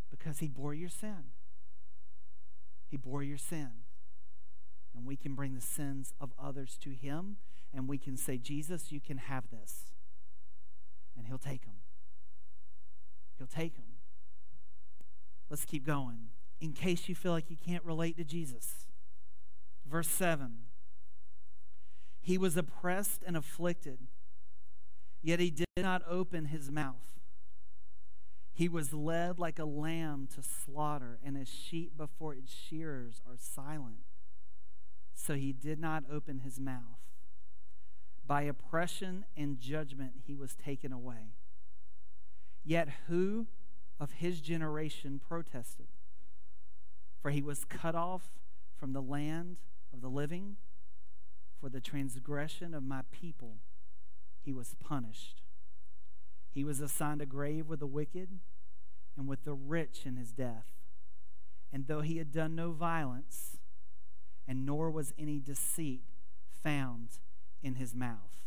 because 0.09 0.39
He 0.39 0.47
bore 0.47 0.73
your 0.73 0.89
sin. 0.89 1.25
He 2.87 2.97
bore 2.97 3.23
your 3.23 3.37
sin. 3.37 3.69
And 4.95 5.05
we 5.05 5.15
can 5.15 5.35
bring 5.35 5.55
the 5.55 5.61
sins 5.61 6.13
of 6.19 6.31
others 6.37 6.77
to 6.81 6.89
Him 6.89 7.37
and 7.73 7.87
we 7.87 7.97
can 7.97 8.17
say, 8.17 8.37
Jesus, 8.37 8.91
you 8.91 8.99
can 8.99 9.17
have 9.17 9.45
this. 9.49 9.90
And 11.21 11.27
He'll 11.27 11.37
take 11.37 11.65
them. 11.65 11.75
He'll 13.37 13.45
take 13.45 13.75
them. 13.75 13.85
Let's 15.51 15.65
keep 15.65 15.85
going 15.85 16.29
in 16.59 16.73
case 16.73 17.07
you 17.07 17.13
feel 17.13 17.31
like 17.31 17.51
you 17.51 17.57
can't 17.63 17.85
relate 17.85 18.17
to 18.17 18.23
Jesus. 18.23 18.87
Verse 19.87 20.07
7 20.07 20.57
He 22.21 22.39
was 22.39 22.57
oppressed 22.57 23.21
and 23.23 23.37
afflicted, 23.37 23.99
yet 25.21 25.39
he 25.39 25.51
did 25.51 25.67
not 25.77 26.01
open 26.09 26.45
his 26.45 26.71
mouth. 26.71 27.19
He 28.51 28.67
was 28.67 28.91
led 28.91 29.37
like 29.37 29.59
a 29.59 29.65
lamb 29.65 30.27
to 30.33 30.41
slaughter, 30.41 31.19
and 31.23 31.37
as 31.37 31.47
sheep 31.47 31.95
before 31.95 32.33
its 32.33 32.51
shearers 32.51 33.21
are 33.27 33.37
silent, 33.37 34.05
so 35.13 35.35
he 35.35 35.53
did 35.53 35.79
not 35.79 36.03
open 36.11 36.39
his 36.39 36.59
mouth. 36.59 37.10
By 38.31 38.43
oppression 38.43 39.25
and 39.35 39.59
judgment 39.59 40.13
he 40.25 40.35
was 40.35 40.55
taken 40.55 40.93
away. 40.93 41.33
Yet 42.63 42.87
who 43.09 43.47
of 43.99 44.13
his 44.13 44.39
generation 44.39 45.19
protested? 45.19 45.87
For 47.21 47.31
he 47.31 47.41
was 47.41 47.65
cut 47.65 47.93
off 47.93 48.29
from 48.79 48.93
the 48.93 49.01
land 49.01 49.57
of 49.93 49.99
the 49.99 50.07
living. 50.07 50.55
For 51.59 51.67
the 51.67 51.81
transgression 51.81 52.73
of 52.73 52.83
my 52.83 53.01
people 53.11 53.57
he 54.41 54.53
was 54.53 54.77
punished. 54.79 55.41
He 56.49 56.63
was 56.63 56.79
assigned 56.79 57.21
a 57.21 57.25
grave 57.25 57.67
with 57.67 57.81
the 57.81 57.85
wicked 57.85 58.39
and 59.17 59.27
with 59.27 59.43
the 59.43 59.55
rich 59.55 60.05
in 60.05 60.15
his 60.15 60.31
death. 60.31 60.71
And 61.73 61.85
though 61.85 61.99
he 61.99 62.15
had 62.15 62.31
done 62.31 62.55
no 62.55 62.71
violence, 62.71 63.57
and 64.47 64.65
nor 64.65 64.89
was 64.89 65.13
any 65.19 65.37
deceit 65.37 66.05
found 66.63 67.09
in 67.63 67.75
his 67.75 67.93
mouth. 67.93 68.41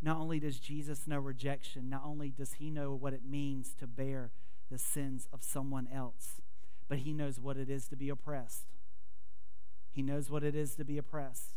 Not 0.00 0.18
only 0.18 0.40
does 0.40 0.58
Jesus 0.58 1.06
know 1.06 1.18
rejection, 1.18 1.88
not 1.88 2.02
only 2.04 2.30
does 2.30 2.54
he 2.54 2.70
know 2.70 2.92
what 2.92 3.12
it 3.12 3.22
means 3.24 3.72
to 3.78 3.86
bear 3.86 4.30
the 4.70 4.78
sins 4.78 5.28
of 5.32 5.42
someone 5.42 5.88
else, 5.92 6.40
but 6.88 6.98
he 6.98 7.12
knows 7.12 7.38
what 7.38 7.56
it 7.56 7.70
is 7.70 7.86
to 7.88 7.96
be 7.96 8.08
oppressed. 8.08 8.66
He 9.92 10.02
knows 10.02 10.30
what 10.30 10.42
it 10.42 10.56
is 10.56 10.74
to 10.76 10.84
be 10.84 10.98
oppressed. 10.98 11.54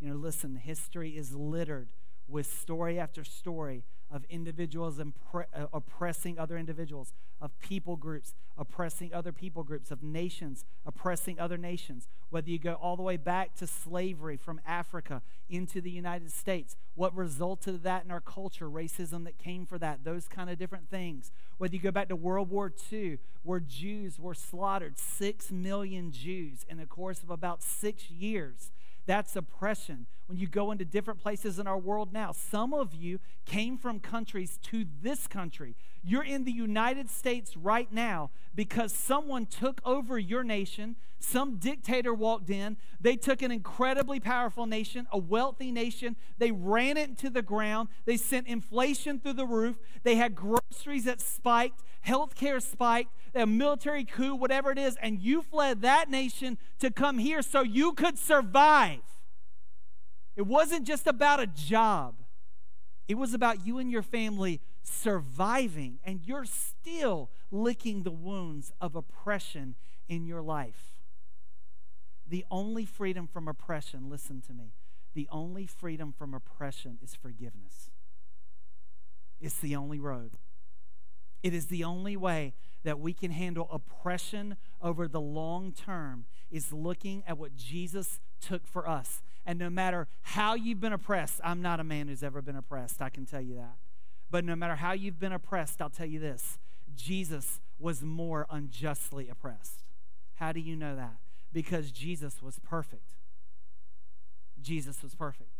You 0.00 0.10
know, 0.10 0.16
listen, 0.16 0.56
history 0.56 1.16
is 1.16 1.34
littered 1.34 1.92
with 2.28 2.46
story 2.46 2.98
after 2.98 3.24
story 3.24 3.84
of 4.14 4.24
individuals 4.30 4.98
impre- 4.98 5.46
uh, 5.52 5.66
oppressing 5.72 6.38
other 6.38 6.56
individuals, 6.56 7.12
of 7.40 7.58
people 7.58 7.96
groups 7.96 8.32
oppressing 8.56 9.12
other 9.12 9.32
people 9.32 9.64
groups, 9.64 9.90
of 9.90 10.02
nations 10.02 10.64
oppressing 10.86 11.40
other 11.40 11.58
nations. 11.58 12.08
Whether 12.30 12.50
you 12.50 12.58
go 12.58 12.74
all 12.74 12.96
the 12.96 13.02
way 13.02 13.16
back 13.16 13.56
to 13.56 13.66
slavery 13.66 14.36
from 14.36 14.60
Africa 14.66 15.22
into 15.48 15.80
the 15.80 15.90
United 15.90 16.30
States, 16.30 16.76
what 16.94 17.14
resulted 17.16 17.74
of 17.74 17.82
that 17.82 18.04
in 18.04 18.10
our 18.10 18.20
culture, 18.20 18.70
racism 18.70 19.24
that 19.24 19.38
came 19.38 19.66
for 19.66 19.78
that, 19.78 20.04
those 20.04 20.28
kind 20.28 20.48
of 20.48 20.58
different 20.58 20.88
things. 20.88 21.32
Whether 21.58 21.74
you 21.74 21.82
go 21.82 21.90
back 21.90 22.08
to 22.08 22.16
World 22.16 22.50
War 22.50 22.72
II, 22.92 23.18
where 23.42 23.60
Jews 23.60 24.18
were 24.18 24.34
slaughtered, 24.34 24.98
six 24.98 25.50
million 25.50 26.12
Jews 26.12 26.64
in 26.68 26.78
the 26.78 26.86
course 26.86 27.22
of 27.22 27.30
about 27.30 27.62
six 27.62 28.10
years 28.10 28.70
that's 29.06 29.36
oppression. 29.36 30.06
When 30.26 30.38
you 30.38 30.46
go 30.46 30.70
into 30.70 30.84
different 30.84 31.20
places 31.20 31.58
in 31.58 31.66
our 31.66 31.78
world 31.78 32.12
now, 32.12 32.32
some 32.32 32.72
of 32.72 32.94
you 32.94 33.20
came 33.44 33.76
from 33.76 34.00
countries 34.00 34.58
to 34.64 34.86
this 35.02 35.26
country. 35.26 35.76
You're 36.06 36.24
in 36.24 36.44
the 36.44 36.52
United 36.52 37.08
States 37.08 37.56
right 37.56 37.90
now 37.90 38.30
because 38.54 38.92
someone 38.92 39.46
took 39.46 39.80
over 39.86 40.18
your 40.18 40.44
nation. 40.44 40.96
Some 41.18 41.56
dictator 41.56 42.12
walked 42.12 42.50
in. 42.50 42.76
They 43.00 43.16
took 43.16 43.40
an 43.40 43.50
incredibly 43.50 44.20
powerful 44.20 44.66
nation, 44.66 45.06
a 45.10 45.16
wealthy 45.16 45.72
nation. 45.72 46.16
They 46.36 46.52
ran 46.52 46.98
it 46.98 47.08
into 47.08 47.30
the 47.30 47.40
ground. 47.40 47.88
They 48.04 48.18
sent 48.18 48.46
inflation 48.46 49.18
through 49.18 49.32
the 49.32 49.46
roof. 49.46 49.78
They 50.02 50.16
had 50.16 50.34
groceries 50.34 51.04
that 51.04 51.22
spiked, 51.22 51.82
healthcare 52.06 52.60
spiked, 52.60 53.10
a 53.34 53.46
military 53.46 54.04
coup, 54.04 54.34
whatever 54.34 54.70
it 54.70 54.78
is, 54.78 54.98
and 55.00 55.18
you 55.18 55.40
fled 55.40 55.80
that 55.80 56.10
nation 56.10 56.58
to 56.80 56.90
come 56.90 57.16
here 57.16 57.40
so 57.40 57.62
you 57.62 57.94
could 57.94 58.18
survive. 58.18 59.00
It 60.36 60.46
wasn't 60.46 60.86
just 60.86 61.06
about 61.06 61.40
a 61.40 61.46
job, 61.46 62.16
it 63.08 63.14
was 63.14 63.32
about 63.32 63.66
you 63.66 63.78
and 63.78 63.90
your 63.90 64.02
family 64.02 64.60
surviving, 64.84 65.98
and 66.04 66.20
you're 66.24 66.44
still 66.44 67.30
licking 67.50 68.02
the 68.02 68.10
wounds 68.10 68.72
of 68.80 68.94
oppression 68.94 69.74
in 70.08 70.26
your 70.26 70.42
life. 70.42 71.00
The 72.26 72.44
only 72.50 72.84
freedom 72.84 73.26
from 73.26 73.48
oppression, 73.48 74.08
listen 74.08 74.40
to 74.42 74.52
me, 74.52 74.74
the 75.14 75.28
only 75.32 75.66
freedom 75.66 76.12
from 76.12 76.34
oppression 76.34 76.98
is 77.02 77.14
forgiveness. 77.14 77.90
It's 79.40 79.58
the 79.58 79.74
only 79.74 79.98
road. 79.98 80.38
It 81.42 81.52
is 81.52 81.66
the 81.66 81.84
only 81.84 82.16
way 82.16 82.54
that 82.84 82.98
we 82.98 83.12
can 83.12 83.30
handle 83.30 83.68
oppression 83.70 84.56
over 84.80 85.08
the 85.08 85.20
long 85.20 85.72
term 85.72 86.24
is 86.50 86.72
looking 86.72 87.22
at 87.26 87.38
what 87.38 87.54
Jesus 87.54 88.20
took 88.40 88.66
for 88.66 88.88
us. 88.88 89.22
And 89.46 89.58
no 89.58 89.68
matter 89.68 90.08
how 90.22 90.54
you've 90.54 90.80
been 90.80 90.92
oppressed, 90.92 91.40
I'm 91.42 91.60
not 91.60 91.80
a 91.80 91.84
man 91.84 92.08
who's 92.08 92.22
ever 92.22 92.40
been 92.40 92.56
oppressed, 92.56 93.02
I 93.02 93.10
can 93.10 93.26
tell 93.26 93.40
you 93.40 93.56
that. 93.56 93.76
But 94.34 94.44
no 94.44 94.56
matter 94.56 94.74
how 94.74 94.94
you've 94.94 95.20
been 95.20 95.30
oppressed, 95.30 95.80
I'll 95.80 95.90
tell 95.90 96.08
you 96.08 96.18
this 96.18 96.58
Jesus 96.96 97.60
was 97.78 98.02
more 98.02 98.48
unjustly 98.50 99.28
oppressed. 99.28 99.84
How 100.34 100.50
do 100.50 100.58
you 100.58 100.74
know 100.74 100.96
that? 100.96 101.18
Because 101.52 101.92
Jesus 101.92 102.42
was 102.42 102.58
perfect. 102.58 103.12
Jesus 104.60 105.04
was 105.04 105.14
perfect. 105.14 105.50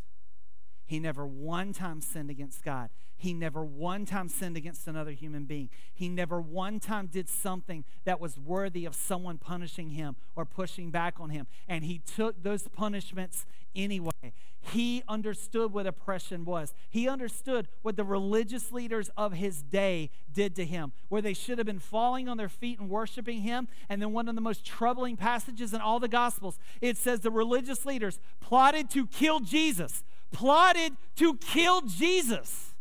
He 0.85 0.99
never 0.99 1.25
one 1.25 1.73
time 1.73 2.01
sinned 2.01 2.29
against 2.29 2.63
God. 2.63 2.89
He 3.17 3.33
never 3.33 3.63
one 3.63 4.05
time 4.05 4.27
sinned 4.27 4.57
against 4.57 4.87
another 4.87 5.11
human 5.11 5.45
being. 5.45 5.69
He 5.93 6.09
never 6.09 6.41
one 6.41 6.79
time 6.79 7.07
did 7.07 7.29
something 7.29 7.85
that 8.03 8.19
was 8.19 8.37
worthy 8.37 8.85
of 8.85 8.93
someone 8.93 9.37
punishing 9.37 9.91
him 9.91 10.15
or 10.35 10.45
pushing 10.45 10.91
back 10.91 11.15
on 11.19 11.29
him. 11.29 11.47
And 11.67 11.85
he 11.85 11.99
took 11.99 12.43
those 12.43 12.67
punishments 12.67 13.45
anyway. 13.75 14.33
He 14.59 15.03
understood 15.07 15.73
what 15.73 15.85
oppression 15.85 16.43
was. 16.43 16.73
He 16.89 17.07
understood 17.07 17.67
what 17.83 17.95
the 17.95 18.03
religious 18.03 18.71
leaders 18.71 19.09
of 19.15 19.33
his 19.33 19.61
day 19.61 20.09
did 20.33 20.55
to 20.55 20.65
him, 20.65 20.91
where 21.07 21.21
they 21.21 21.33
should 21.33 21.59
have 21.59 21.67
been 21.67 21.79
falling 21.79 22.27
on 22.27 22.37
their 22.37 22.49
feet 22.49 22.79
and 22.79 22.89
worshiping 22.89 23.41
him. 23.41 23.67
And 23.89 24.01
then 24.01 24.11
one 24.11 24.27
of 24.27 24.35
the 24.35 24.41
most 24.41 24.65
troubling 24.65 25.17
passages 25.17 25.73
in 25.73 25.81
all 25.81 25.99
the 25.99 26.07
Gospels, 26.07 26.57
it 26.81 26.97
says 26.97 27.19
the 27.19 27.31
religious 27.31 27.85
leaders 27.85 28.19
plotted 28.41 28.89
to 28.91 29.05
kill 29.05 29.39
Jesus 29.39 30.03
plotted 30.35 30.93
to 31.15 31.37
kill 31.37 31.81
Jesus. 31.81 32.75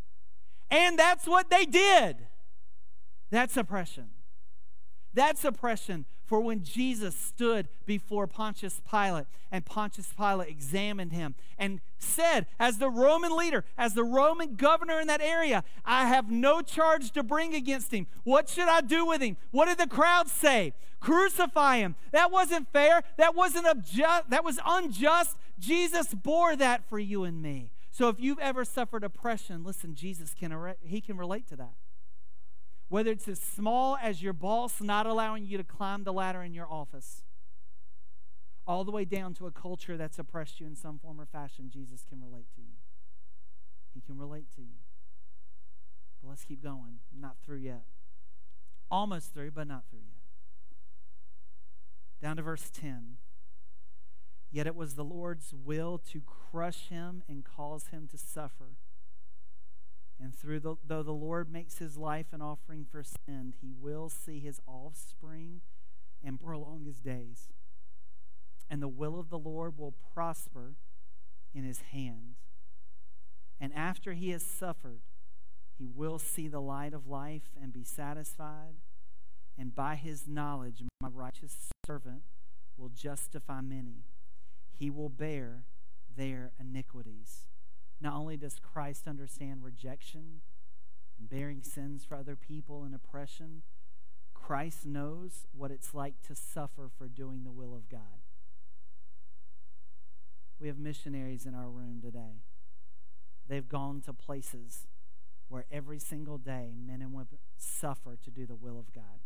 And 0.71 0.99
that's 0.99 1.27
what 1.27 1.51
they 1.51 1.65
did. 1.65 2.17
That's 3.31 3.57
oppression. 3.57 4.11
That's 5.15 5.45
oppression 5.45 6.05
for 6.27 6.41
when 6.41 6.63
Jesus 6.63 7.15
stood 7.15 7.69
before 7.87 8.27
Pontius 8.27 8.81
Pilate 8.91 9.27
and 9.51 9.65
Pontius 9.65 10.13
Pilate 10.17 10.49
examined 10.49 11.13
him 11.13 11.35
and 11.59 11.81
said, 11.99 12.47
as 12.59 12.79
the 12.79 12.91
Roman 12.91 13.37
leader, 13.37 13.65
as 13.77 13.95
the 13.95 14.05
Roman 14.05 14.57
governor 14.57 15.01
in 15.01 15.07
that 15.07 15.21
area, 15.21 15.65
I 15.85 16.07
have 16.07 16.31
no 16.31 16.63
charge 16.63 17.11
to 17.13 17.23
bring 17.23 17.55
against 17.55 17.93
him. 17.93 18.07
What 18.25 18.49
should 18.49 18.69
I 18.69 18.81
do 18.81 19.05
with 19.07 19.21
him? 19.21 19.37
What 19.51 19.67
did 19.67 19.79
the 19.79 19.87
crowd 19.87 20.29
say? 20.29 20.73
Crucify 21.01 21.77
him. 21.79 21.97
That 22.13 22.31
wasn't 22.31 22.73
fair. 22.73 23.03
That 23.19 23.35
wasn't 23.35 23.67
unjust. 23.67 24.31
That 24.31 24.45
was 24.45 24.59
unjust. 24.65 25.37
Jesus 25.59 26.15
bore 26.15 26.57
that 26.57 26.89
for 26.89 26.99
you 26.99 27.25
and 27.25 27.43
me. 27.43 27.71
So 27.91 28.09
if 28.09 28.19
you've 28.19 28.39
ever 28.41 28.65
suffered 28.65 29.05
oppression, 29.05 29.63
listen, 29.63 29.95
Jesus 29.95 30.35
can 30.35 30.75
he 30.83 31.01
can 31.01 31.17
relate 31.17 31.47
to 31.49 31.57
that. 31.57 31.75
Whether 32.95 33.11
it's 33.11 33.27
as 33.27 33.41
small 33.41 33.99
as 34.01 34.23
your 34.23 34.33
boss 34.33 34.81
not 34.81 35.05
allowing 35.05 35.47
you 35.47 35.59
to 35.59 35.65
climb 35.65 36.05
the 36.05 36.13
ladder 36.13 36.45
in 36.45 36.55
your 36.55 36.71
office, 36.71 37.25
all 38.69 38.85
the 38.85 38.93
way 38.93 39.05
down 39.05 39.35
to 39.35 39.49
a 39.49 39.51
culture 39.51 39.97
that's 39.97 40.17
oppressed 40.17 40.61
you 40.61 40.67
in 40.69 40.77
some 40.77 41.01
form 41.01 41.21
or 41.21 41.27
fashion, 41.27 41.69
Jesus 41.69 42.05
can 42.09 42.23
relate 42.23 42.47
to 42.55 42.61
you. 42.61 42.77
He 43.95 44.01
can 44.01 44.17
relate 44.17 44.47
to 44.55 44.63
you. 44.63 44.77
But 46.23 46.29
let's 46.29 46.45
keep 46.45 46.63
going. 46.63 47.01
Not 47.13 47.35
through 47.45 47.57
yet. 47.57 47.83
Almost 48.93 49.35
through, 49.35 49.51
but 49.51 49.67
not 49.67 49.83
through 49.91 50.05
yet. 50.07 50.23
Down 52.23 52.37
to 52.37 52.43
verse 52.43 52.71
10. 52.73 53.17
Yet 54.53 54.69
it 54.69 54.77
was 54.77 54.95
the 54.95 55.03
Lord's 55.03 55.53
will 55.53 55.99
to 56.13 56.21
crush 56.21 56.91
him 56.91 57.25
and 57.29 57.45
cause 57.45 57.89
him 57.89 58.07
to 58.13 58.17
suffer. 58.17 58.77
And 60.21 60.35
through 60.35 60.61
the, 60.61 60.77
though 60.87 61.03
the 61.03 61.13
Lord 61.13 61.51
makes 61.51 61.79
his 61.79 61.97
life 61.97 62.27
an 62.33 62.41
offering 62.41 62.87
for 62.91 63.03
sin, 63.03 63.55
he 63.61 63.73
will 63.73 64.09
see 64.09 64.39
his 64.39 64.61
offspring 64.67 65.61
and 66.23 66.41
prolong 66.41 66.85
his 66.85 67.01
days. 67.01 67.49
And 68.71 68.81
the 68.81 68.89
will 68.89 69.19
of 69.19 69.29
the 69.29 69.39
Lord 69.39 69.77
will 69.77 69.95
prosper 70.15 70.75
in 71.55 71.65
his 71.65 71.81
hand. 71.93 72.37
And 73.61 73.73
after 73.75 74.13
he 74.13 74.31
has 74.31 74.45
suffered, 74.45 75.01
he 75.77 75.87
will 75.87 76.19
see 76.19 76.49
the 76.49 76.61
light 76.61 76.95
of 76.95 77.07
life 77.07 77.51
and 77.61 77.73
be 77.73 77.85
satisfied. 77.85 78.77
And 79.59 79.75
by 79.75 79.97
his 79.97 80.27
knowledge, 80.27 80.83
my 81.01 81.09
righteous 81.09 81.57
servant 81.87 82.23
will 82.77 82.89
justify 82.89 83.61
many 83.61 84.05
he 84.75 84.91
will 84.91 85.09
bear 85.09 85.65
their 86.17 86.53
iniquities. 86.59 87.47
Not 88.05 88.17
only 88.17 88.37
does 88.37 88.61
Christ 88.61 89.09
understand 89.09 89.65
rejection 89.65 90.43
and 91.19 91.31
bearing 91.31 91.63
sins 91.63 92.05
for 92.05 92.17
other 92.17 92.37
people 92.37 92.85
and 92.85 92.95
oppression, 92.95 93.63
Christ 94.35 94.85
knows 94.85 95.47
what 95.57 95.71
it's 95.71 95.95
like 95.95 96.21
to 96.27 96.35
suffer 96.35 96.91
for 96.99 97.09
doing 97.09 97.45
the 97.45 97.51
will 97.51 97.75
of 97.75 97.89
God. 97.89 98.21
We 100.61 100.69
have 100.69 100.79
missionaries 100.79 101.47
in 101.47 101.55
our 101.55 101.71
room 101.71 102.03
today. 102.03 102.43
They've 103.49 103.67
gone 103.67 104.03
to 104.03 104.13
places 104.13 104.87
where 105.49 105.65
every 105.73 105.99
single 105.99 106.37
day 106.37 106.73
men 106.77 107.01
and 107.01 107.15
women 107.15 107.39
suffer 107.57 108.19
to 108.23 108.31
do 108.31 108.45
the 108.45 108.55
will 108.55 108.79
of 108.79 108.93
God. 108.93 109.21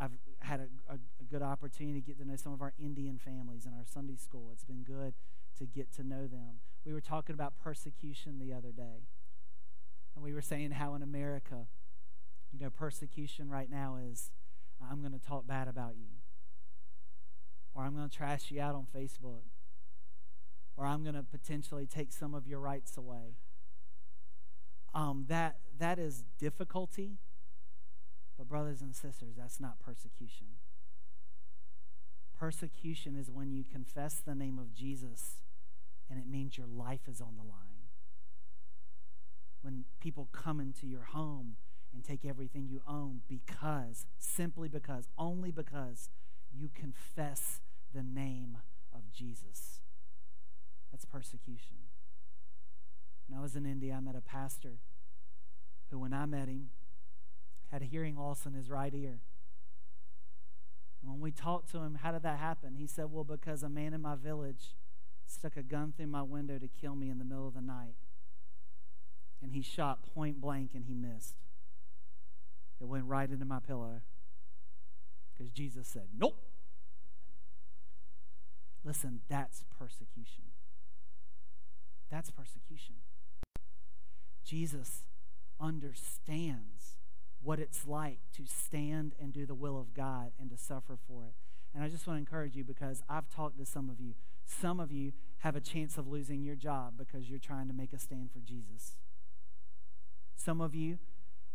I've 0.00 0.18
had 0.40 0.58
a, 0.58 0.92
a, 0.92 0.94
a, 0.94 1.24
good 1.30 1.42
opportunity 1.42 2.00
to 2.00 2.04
get 2.04 2.18
to 2.18 2.26
know 2.26 2.34
some 2.34 2.52
of 2.52 2.60
our 2.60 2.72
Indian 2.76 3.18
families 3.18 3.66
in 3.66 3.72
our 3.72 3.84
Sunday 3.84 4.16
school. 4.16 4.50
It's 4.52 4.64
been 4.64 4.82
good 4.82 5.14
to 5.58 5.66
get 5.66 5.92
to 5.94 6.02
know 6.02 6.26
them. 6.26 6.60
We 6.84 6.92
were 6.92 7.00
talking 7.00 7.34
about 7.34 7.54
persecution 7.62 8.38
the 8.38 8.52
other 8.52 8.72
day, 8.72 9.06
and 10.14 10.24
we 10.24 10.32
were 10.32 10.42
saying 10.42 10.72
how 10.72 10.94
in 10.94 11.02
America, 11.02 11.66
you 12.52 12.58
know, 12.58 12.70
persecution 12.70 13.48
right 13.48 13.70
now 13.70 13.96
is 13.96 14.30
I'm 14.90 15.00
going 15.00 15.12
to 15.12 15.24
talk 15.24 15.46
bad 15.46 15.68
about 15.68 15.96
you, 15.96 16.08
or 17.74 17.84
I'm 17.84 17.94
going 17.94 18.08
to 18.08 18.16
trash 18.16 18.50
you 18.50 18.60
out 18.60 18.74
on 18.74 18.86
Facebook, 18.94 19.42
or 20.76 20.86
I'm 20.86 21.02
going 21.02 21.14
to 21.14 21.22
potentially 21.22 21.86
take 21.86 22.12
some 22.12 22.34
of 22.34 22.46
your 22.46 22.58
rights 22.58 22.96
away. 22.96 23.36
Um, 24.94 25.26
that 25.28 25.56
that 25.78 25.98
is 25.98 26.24
difficulty, 26.38 27.18
but 28.36 28.48
brothers 28.48 28.82
and 28.82 28.94
sisters, 28.94 29.36
that's 29.38 29.60
not 29.60 29.78
persecution. 29.80 30.46
Persecution 32.36 33.16
is 33.16 33.30
when 33.30 33.52
you 33.52 33.64
confess 33.64 34.20
the 34.24 34.34
name 34.34 34.58
of 34.58 34.74
Jesus 34.74 35.41
and 36.12 36.20
it 36.20 36.28
means 36.28 36.58
your 36.58 36.66
life 36.66 37.08
is 37.08 37.22
on 37.22 37.36
the 37.36 37.42
line. 37.42 37.88
When 39.62 39.84
people 39.98 40.28
come 40.30 40.60
into 40.60 40.86
your 40.86 41.04
home 41.04 41.56
and 41.94 42.04
take 42.04 42.26
everything 42.26 42.68
you 42.68 42.82
own 42.86 43.22
because, 43.26 44.04
simply 44.18 44.68
because, 44.68 45.08
only 45.16 45.50
because 45.50 46.10
you 46.54 46.68
confess 46.68 47.60
the 47.94 48.02
name 48.02 48.58
of 48.94 49.10
Jesus. 49.10 49.80
That's 50.90 51.06
persecution. 51.06 51.76
When 53.26 53.38
I 53.38 53.42
was 53.42 53.56
in 53.56 53.64
India, 53.64 53.94
I 53.96 54.00
met 54.00 54.14
a 54.14 54.20
pastor 54.20 54.80
who, 55.90 55.98
when 55.98 56.12
I 56.12 56.26
met 56.26 56.48
him, 56.48 56.68
had 57.70 57.80
a 57.80 57.86
hearing 57.86 58.16
loss 58.16 58.44
in 58.44 58.52
his 58.52 58.68
right 58.68 58.92
ear. 58.92 59.20
And 61.00 61.10
when 61.10 61.20
we 61.20 61.30
talked 61.30 61.70
to 61.70 61.78
him, 61.78 62.00
how 62.02 62.12
did 62.12 62.22
that 62.22 62.38
happen? 62.38 62.74
He 62.74 62.86
said, 62.86 63.06
Well, 63.10 63.24
because 63.24 63.62
a 63.62 63.70
man 63.70 63.94
in 63.94 64.02
my 64.02 64.14
village 64.14 64.74
stuck 65.32 65.56
a 65.56 65.62
gun 65.62 65.92
through 65.96 66.06
my 66.06 66.22
window 66.22 66.58
to 66.58 66.68
kill 66.68 66.94
me 66.94 67.10
in 67.10 67.18
the 67.18 67.24
middle 67.24 67.48
of 67.48 67.54
the 67.54 67.60
night. 67.60 67.94
And 69.42 69.52
he 69.52 69.62
shot 69.62 70.00
point 70.14 70.40
blank 70.40 70.70
and 70.74 70.84
he 70.84 70.94
missed. 70.94 71.34
It 72.80 72.86
went 72.86 73.04
right 73.04 73.28
into 73.28 73.44
my 73.44 73.58
pillow 73.60 74.02
because 75.32 75.52
Jesus 75.52 75.88
said, 75.88 76.08
Nope. 76.16 76.38
Listen, 78.84 79.20
that's 79.28 79.64
persecution. 79.78 80.44
That's 82.10 82.30
persecution. 82.30 82.96
Jesus 84.44 85.04
understands 85.60 86.96
what 87.42 87.58
it's 87.58 87.86
like 87.86 88.18
to 88.36 88.42
stand 88.46 89.14
and 89.20 89.32
do 89.32 89.46
the 89.46 89.54
will 89.54 89.78
of 89.78 89.94
God 89.94 90.32
and 90.38 90.50
to 90.50 90.56
suffer 90.56 90.98
for 91.08 91.26
it. 91.26 91.34
And 91.74 91.82
I 91.82 91.88
just 91.88 92.06
want 92.06 92.16
to 92.16 92.20
encourage 92.20 92.54
you 92.56 92.64
because 92.64 93.02
I've 93.08 93.28
talked 93.28 93.58
to 93.58 93.66
some 93.66 93.88
of 93.88 94.00
you. 94.00 94.14
Some 94.60 94.80
of 94.80 94.92
you 94.92 95.12
have 95.38 95.56
a 95.56 95.60
chance 95.60 95.98
of 95.98 96.06
losing 96.06 96.42
your 96.42 96.54
job 96.54 96.94
because 96.96 97.28
you're 97.28 97.38
trying 97.38 97.68
to 97.68 97.74
make 97.74 97.92
a 97.92 97.98
stand 97.98 98.30
for 98.32 98.38
Jesus. 98.38 98.96
Some 100.36 100.60
of 100.60 100.74
you 100.74 100.98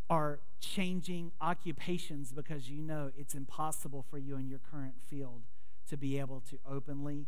are 0.10 0.40
changing 0.60 1.32
occupations 1.42 2.32
because 2.32 2.70
you 2.70 2.82
know 2.82 3.12
it's 3.18 3.36
impossible 3.36 4.06
for 4.10 4.18
you 4.18 4.38
in 4.38 4.48
your 4.48 4.60
current 4.60 4.96
field 5.10 5.44
to 5.90 5.98
be 5.98 6.20
able 6.20 6.42
to 6.50 6.58
openly 6.70 7.28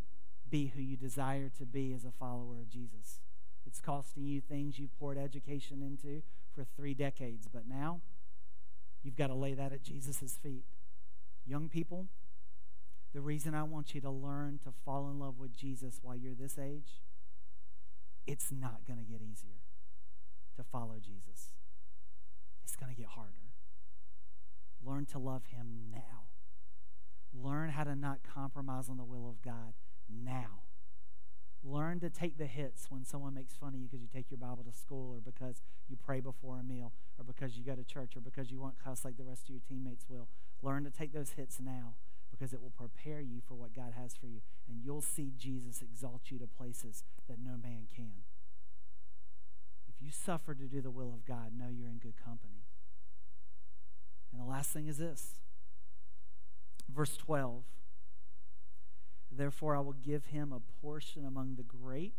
be 0.50 0.68
who 0.68 0.82
you 0.82 0.98
desire 0.98 1.50
to 1.58 1.66
be 1.66 1.94
as 1.94 2.06
a 2.06 2.12
follower 2.12 2.60
of 2.60 2.70
Jesus. 2.70 3.20
It's 3.66 3.80
costing 3.80 4.26
you 4.26 4.42
things 4.42 4.80
you've 4.80 4.98
poured 4.98 5.18
education 5.18 5.82
into 5.82 6.24
for 6.56 6.66
three 6.76 6.94
decades, 6.94 7.48
but 7.52 7.68
now 7.68 8.02
you've 9.04 9.16
got 9.16 9.28
to 9.28 9.36
lay 9.36 9.54
that 9.54 9.72
at 9.72 9.84
Jesus' 9.84 10.38
feet. 10.42 10.64
Young 11.46 11.70
people, 11.70 12.08
the 13.14 13.22
reason 13.22 13.56
I 13.56 13.64
want 13.64 13.96
you 13.96 14.02
to 14.02 14.10
learn 14.10 14.60
to 14.64 14.72
fall 14.86 15.10
in 15.10 15.20
love 15.20 15.40
with 15.40 15.56
Jesus 15.56 16.00
while 16.02 16.16
you're 16.16 16.36
this 16.36 16.58
age, 16.60 17.02
it's 18.28 18.52
not 18.52 18.86
going 18.88 19.00
to 19.00 19.06
get 19.06 19.22
easier 19.22 19.62
to 20.56 20.64
follow 20.64 20.98
Jesus. 21.02 21.54
It's 22.64 22.76
going 22.76 22.94
to 22.94 23.00
get 23.00 23.10
harder. 23.10 23.50
Learn 24.86 25.06
to 25.08 25.20
love 25.20 25.46
him 25.46 25.92
now. 25.92 26.28
Learn 27.34 27.70
how 27.70 27.84
to 27.84 27.96
not 27.96 28.20
compromise 28.24 28.90
on 28.90 28.98
the 28.98 29.04
will 29.04 29.28
of 29.28 29.42
God 29.42 29.74
now. 30.08 30.62
Learn 31.64 32.00
to 32.00 32.10
take 32.10 32.38
the 32.38 32.46
hits 32.46 32.90
when 32.90 33.04
someone 33.04 33.34
makes 33.34 33.56
fun 33.56 33.70
of 33.70 33.80
you 33.80 33.88
because 33.88 34.02
you 34.02 34.08
take 34.08 34.32
your 34.32 34.38
Bible 34.38 34.64
to 34.64 34.78
school 34.78 35.16
or 35.16 35.20
because 35.20 35.62
you 35.90 35.98
pray 35.98 36.20
before 36.20 36.60
a 36.60 36.64
meal 36.64 36.94
or 37.18 37.26
because 37.26 37.58
you 37.58 37.66
go 37.66 37.76
to 37.76 37.84
church 37.84 38.16
or 38.16 38.22
because 38.22 38.50
you 38.50 38.60
won't 38.60 38.82
cuss 38.82 39.04
like 39.04 39.18
the 39.18 39.26
rest 39.26 39.44
of 39.44 39.50
your 39.50 39.62
teammates 39.68 40.06
will. 40.08 40.30
Learn 40.62 40.84
to 40.86 40.92
take 40.92 41.12
those 41.12 41.32
hits 41.32 41.60
now 41.60 41.96
because 42.40 42.54
it 42.54 42.62
will 42.62 42.70
prepare 42.70 43.20
you 43.20 43.42
for 43.46 43.56
what 43.56 43.76
God 43.76 43.94
has 44.00 44.16
for 44.16 44.28
you. 44.28 44.40
And 44.68 44.80
you'll 44.82 45.02
see 45.02 45.34
Jesus 45.38 45.82
exalt 45.82 46.22
you 46.32 46.40
to 46.40 46.48
places 46.48 47.04
that 47.28 47.38
no 47.44 47.58
man 47.62 47.88
can. 47.94 48.24
If 49.90 50.02
you 50.02 50.12
suffer 50.12 50.54
to 50.54 50.64
do 50.64 50.80
the 50.80 50.92
will 50.92 51.14
of 51.14 51.26
God, 51.26 51.52
know 51.58 51.68
you're 51.70 51.90
in 51.90 51.98
good 51.98 52.16
company. 52.24 52.64
And 54.32 54.42
the 54.42 54.46
last 54.46 54.72
thing 54.72 54.88
is 54.88 54.98
this 54.98 55.34
verse 56.94 57.18
12. 57.18 57.64
Therefore, 59.32 59.76
I 59.76 59.80
will 59.82 59.94
give 59.94 60.26
him 60.26 60.54
a 60.54 60.62
portion 60.82 61.26
among 61.26 61.56
the 61.56 61.64
great, 61.64 62.14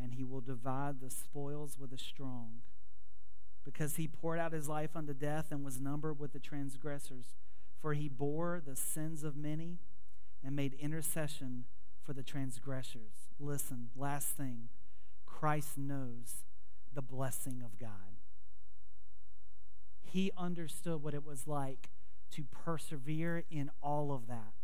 and 0.00 0.14
he 0.14 0.24
will 0.24 0.40
divide 0.40 1.00
the 1.00 1.10
spoils 1.10 1.76
with 1.78 1.90
the 1.90 1.98
strong. 1.98 2.60
Because 3.64 3.96
he 3.96 4.08
poured 4.08 4.38
out 4.38 4.52
his 4.52 4.68
life 4.68 4.90
unto 4.94 5.12
death 5.12 5.46
and 5.50 5.64
was 5.64 5.80
numbered 5.80 6.18
with 6.18 6.32
the 6.32 6.38
transgressors. 6.38 7.34
For 7.80 7.94
he 7.94 8.08
bore 8.08 8.60
the 8.64 8.76
sins 8.76 9.24
of 9.24 9.36
many 9.36 9.78
and 10.44 10.56
made 10.56 10.74
intercession 10.74 11.64
for 12.02 12.12
the 12.12 12.22
transgressors. 12.22 13.28
Listen, 13.38 13.90
last 13.96 14.28
thing 14.28 14.68
Christ 15.26 15.78
knows 15.78 16.44
the 16.92 17.02
blessing 17.02 17.62
of 17.64 17.78
God. 17.78 18.16
He 20.02 20.32
understood 20.36 21.02
what 21.02 21.14
it 21.14 21.24
was 21.24 21.46
like 21.46 21.90
to 22.32 22.44
persevere 22.44 23.44
in 23.50 23.70
all 23.82 24.12
of 24.12 24.26
that 24.26 24.54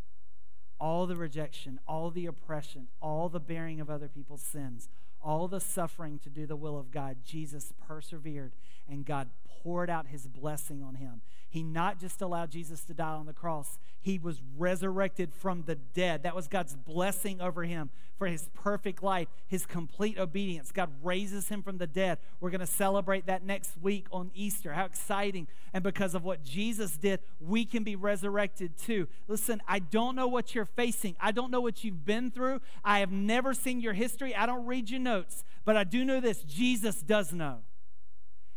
all 0.81 1.07
the 1.07 1.17
rejection, 1.17 1.79
all 1.87 2.11
the 2.11 2.27
oppression, 2.27 2.89
all 3.01 3.29
the 3.29 3.41
bearing 3.41 3.81
of 3.81 3.89
other 3.89 4.09
people's 4.09 4.43
sins, 4.43 4.89
all 5.23 5.49
the 5.49 5.61
suffering 5.61 6.19
to 6.19 6.29
do 6.29 6.47
the 6.47 6.57
will 6.57 6.79
of 6.79 6.91
God, 6.91 7.19
Jesus 7.25 7.73
persevered 7.87 8.53
and 8.89 9.07
God 9.07 9.31
poured 9.63 9.91
out 9.91 10.09
his 10.09 10.27
blessing 10.27 10.83
on 10.83 10.97
him. 10.97 11.23
He 11.49 11.63
not 11.63 12.01
just 12.01 12.21
allowed 12.21 12.51
Jesus 12.51 12.83
to 12.85 12.95
die 12.95 13.13
on 13.15 13.27
the 13.27 13.33
cross, 13.33 13.79
he 14.01 14.19
was 14.19 14.43
resurrected 14.57 15.33
from 15.33 15.63
the 15.63 15.77
dead. 15.77 16.25
That 16.25 16.35
was 16.35 16.49
God's 16.49 16.75
blessing 16.75 17.41
over 17.41 17.63
him 17.63 17.91
for 18.19 18.27
his 18.27 18.49
perfect 18.55 19.03
life, 19.03 19.29
his 19.47 19.65
complete 19.65 20.19
obedience. 20.19 20.73
God 20.73 20.91
raises 21.03 21.49
him 21.49 21.63
from 21.63 21.79
the 21.79 21.87
dead. 21.87 22.19
We're 22.41 22.51
going 22.51 22.61
to 22.61 22.67
celebrate 22.67 23.27
that 23.27 23.45
next 23.45 23.81
week 23.81 24.07
on 24.11 24.31
Easter. 24.35 24.73
How 24.73 24.85
exciting. 24.85 25.47
And 25.73 25.83
because 25.83 26.15
of 26.15 26.25
what 26.25 26.45
Jesus 26.45 26.97
did, 26.97 27.21
we 27.41 27.65
can 27.65 27.83
be 27.83 27.97
resurrected 27.97 28.77
too. 28.77 29.09
Listen, 29.29 29.63
I 29.67 29.79
don't 29.79 30.15
know 30.17 30.29
what 30.29 30.55
you're 30.55 30.65
facing, 30.65 31.17
I 31.21 31.33
don't 31.33 31.51
know 31.51 31.61
what 31.61 31.85
you've 31.85 32.05
been 32.05 32.31
through. 32.31 32.61
I 32.85 33.01
have 33.01 33.13
never 33.13 33.55
seen 33.55 33.81
your 33.81 33.95
history, 33.95 34.35
I 34.35 34.47
don't 34.47 34.67
read 34.67 34.91
your 34.91 35.01
notes, 35.01 35.45
but 35.65 35.77
I 35.77 35.85
do 35.85 36.05
know 36.05 36.21
this 36.21 36.43
Jesus 36.43 37.01
does 37.01 37.33
know, 37.33 37.59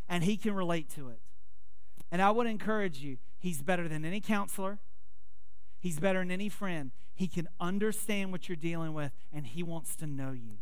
and 0.08 0.24
he 0.24 0.36
can 0.36 0.54
relate 0.54 0.88
to 0.90 1.08
it. 1.08 1.20
And 2.10 2.22
I 2.22 2.30
would 2.30 2.46
encourage 2.46 2.98
you, 2.98 3.18
he's 3.38 3.62
better 3.62 3.88
than 3.88 4.04
any 4.04 4.20
counselor. 4.20 4.78
He's 5.80 6.00
better 6.00 6.18
than 6.20 6.30
any 6.30 6.48
friend. 6.48 6.90
He 7.14 7.28
can 7.28 7.48
understand 7.60 8.32
what 8.32 8.48
you're 8.48 8.56
dealing 8.56 8.94
with, 8.94 9.12
and 9.32 9.46
He 9.46 9.62
wants 9.62 9.96
to 9.96 10.06
know 10.06 10.32
you. 10.32 10.58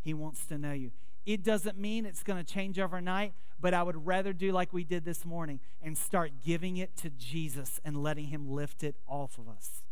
He 0.00 0.14
wants 0.14 0.46
to 0.46 0.58
know 0.58 0.72
you. 0.72 0.92
It 1.26 1.42
doesn't 1.42 1.76
mean 1.76 2.06
it's 2.06 2.22
going 2.22 2.42
to 2.42 2.52
change 2.52 2.78
overnight, 2.78 3.34
but 3.60 3.74
I 3.74 3.82
would 3.82 4.06
rather 4.06 4.32
do 4.32 4.52
like 4.52 4.72
we 4.72 4.84
did 4.84 5.04
this 5.04 5.24
morning 5.24 5.60
and 5.82 5.98
start 5.98 6.32
giving 6.44 6.76
it 6.78 6.96
to 6.98 7.10
Jesus 7.10 7.80
and 7.84 8.02
letting 8.02 8.26
Him 8.26 8.50
lift 8.50 8.82
it 8.82 8.96
off 9.06 9.38
of 9.38 9.48
us. 9.48 9.82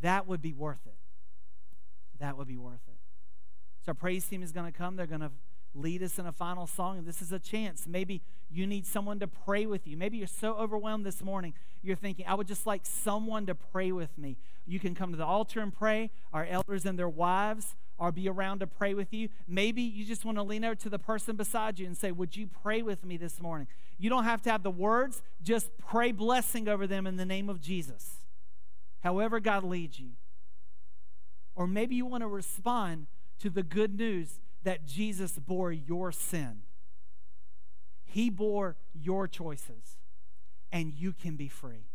That 0.00 0.26
would 0.26 0.42
be 0.42 0.52
worth 0.52 0.86
it. 0.86 0.98
That 2.20 2.36
would 2.36 2.46
be 2.46 2.58
worth 2.58 2.86
it. 2.86 2.98
So, 3.84 3.90
our 3.90 3.94
praise 3.94 4.24
team 4.26 4.42
is 4.42 4.52
going 4.52 4.70
to 4.70 4.76
come. 4.76 4.96
They're 4.96 5.06
going 5.06 5.20
to 5.20 5.32
lead 5.74 6.02
us 6.02 6.18
in 6.18 6.26
a 6.26 6.32
final 6.32 6.66
song. 6.66 6.98
And 6.98 7.06
this 7.06 7.20
is 7.20 7.32
a 7.32 7.38
chance. 7.38 7.86
Maybe 7.86 8.22
you 8.50 8.66
need 8.66 8.86
someone 8.86 9.18
to 9.20 9.26
pray 9.26 9.66
with 9.66 9.86
you. 9.86 9.96
Maybe 9.96 10.18
you're 10.18 10.26
so 10.26 10.54
overwhelmed 10.54 11.04
this 11.04 11.22
morning, 11.22 11.54
you're 11.82 11.96
thinking, 11.96 12.26
I 12.26 12.34
would 12.34 12.46
just 12.46 12.66
like 12.66 12.82
someone 12.84 13.46
to 13.46 13.54
pray 13.54 13.92
with 13.92 14.16
me. 14.16 14.36
You 14.66 14.80
can 14.80 14.94
come 14.94 15.10
to 15.10 15.16
the 15.16 15.24
altar 15.24 15.60
and 15.60 15.74
pray. 15.74 16.10
Our 16.32 16.46
elders 16.46 16.86
and 16.86 16.98
their 16.98 17.08
wives 17.08 17.74
are 17.98 18.10
be 18.10 18.28
around 18.28 18.60
to 18.60 18.66
pray 18.66 18.94
with 18.94 19.12
you. 19.12 19.28
Maybe 19.46 19.82
you 19.82 20.04
just 20.04 20.24
want 20.24 20.38
to 20.38 20.42
lean 20.42 20.64
over 20.64 20.74
to 20.76 20.88
the 20.88 20.98
person 20.98 21.36
beside 21.36 21.78
you 21.78 21.86
and 21.86 21.96
say, 21.96 22.10
Would 22.10 22.36
you 22.36 22.46
pray 22.46 22.82
with 22.82 23.04
me 23.04 23.16
this 23.16 23.40
morning? 23.40 23.66
You 23.98 24.10
don't 24.10 24.24
have 24.24 24.42
to 24.42 24.50
have 24.50 24.62
the 24.62 24.70
words, 24.70 25.22
just 25.42 25.70
pray 25.78 26.12
blessing 26.12 26.68
over 26.68 26.86
them 26.86 27.06
in 27.06 27.16
the 27.16 27.26
name 27.26 27.48
of 27.48 27.60
Jesus. 27.60 28.24
However, 29.00 29.38
God 29.38 29.64
leads 29.64 29.98
you. 29.98 30.10
Or 31.54 31.66
maybe 31.66 31.94
you 31.94 32.06
want 32.06 32.22
to 32.22 32.28
respond 32.28 33.06
to 33.38 33.50
the 33.50 33.62
good 33.62 33.96
news 33.96 34.40
that 34.64 34.86
Jesus 34.86 35.38
bore 35.38 35.72
your 35.72 36.10
sin. 36.12 36.62
He 38.04 38.30
bore 38.30 38.76
your 38.92 39.28
choices, 39.28 39.98
and 40.72 40.92
you 40.92 41.12
can 41.12 41.36
be 41.36 41.48
free. 41.48 41.86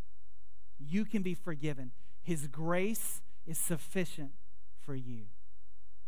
You 0.79 1.05
can 1.05 1.21
be 1.21 1.33
forgiven. 1.33 1.91
His 2.21 2.47
grace 2.47 3.21
is 3.45 3.57
sufficient 3.57 4.31
for 4.79 4.95
you. 4.95 5.25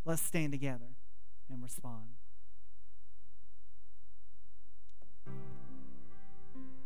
Let's 0.05 0.21
stand 0.21 0.51
together 0.51 0.95
and 1.49 1.61
respond. 1.61 2.20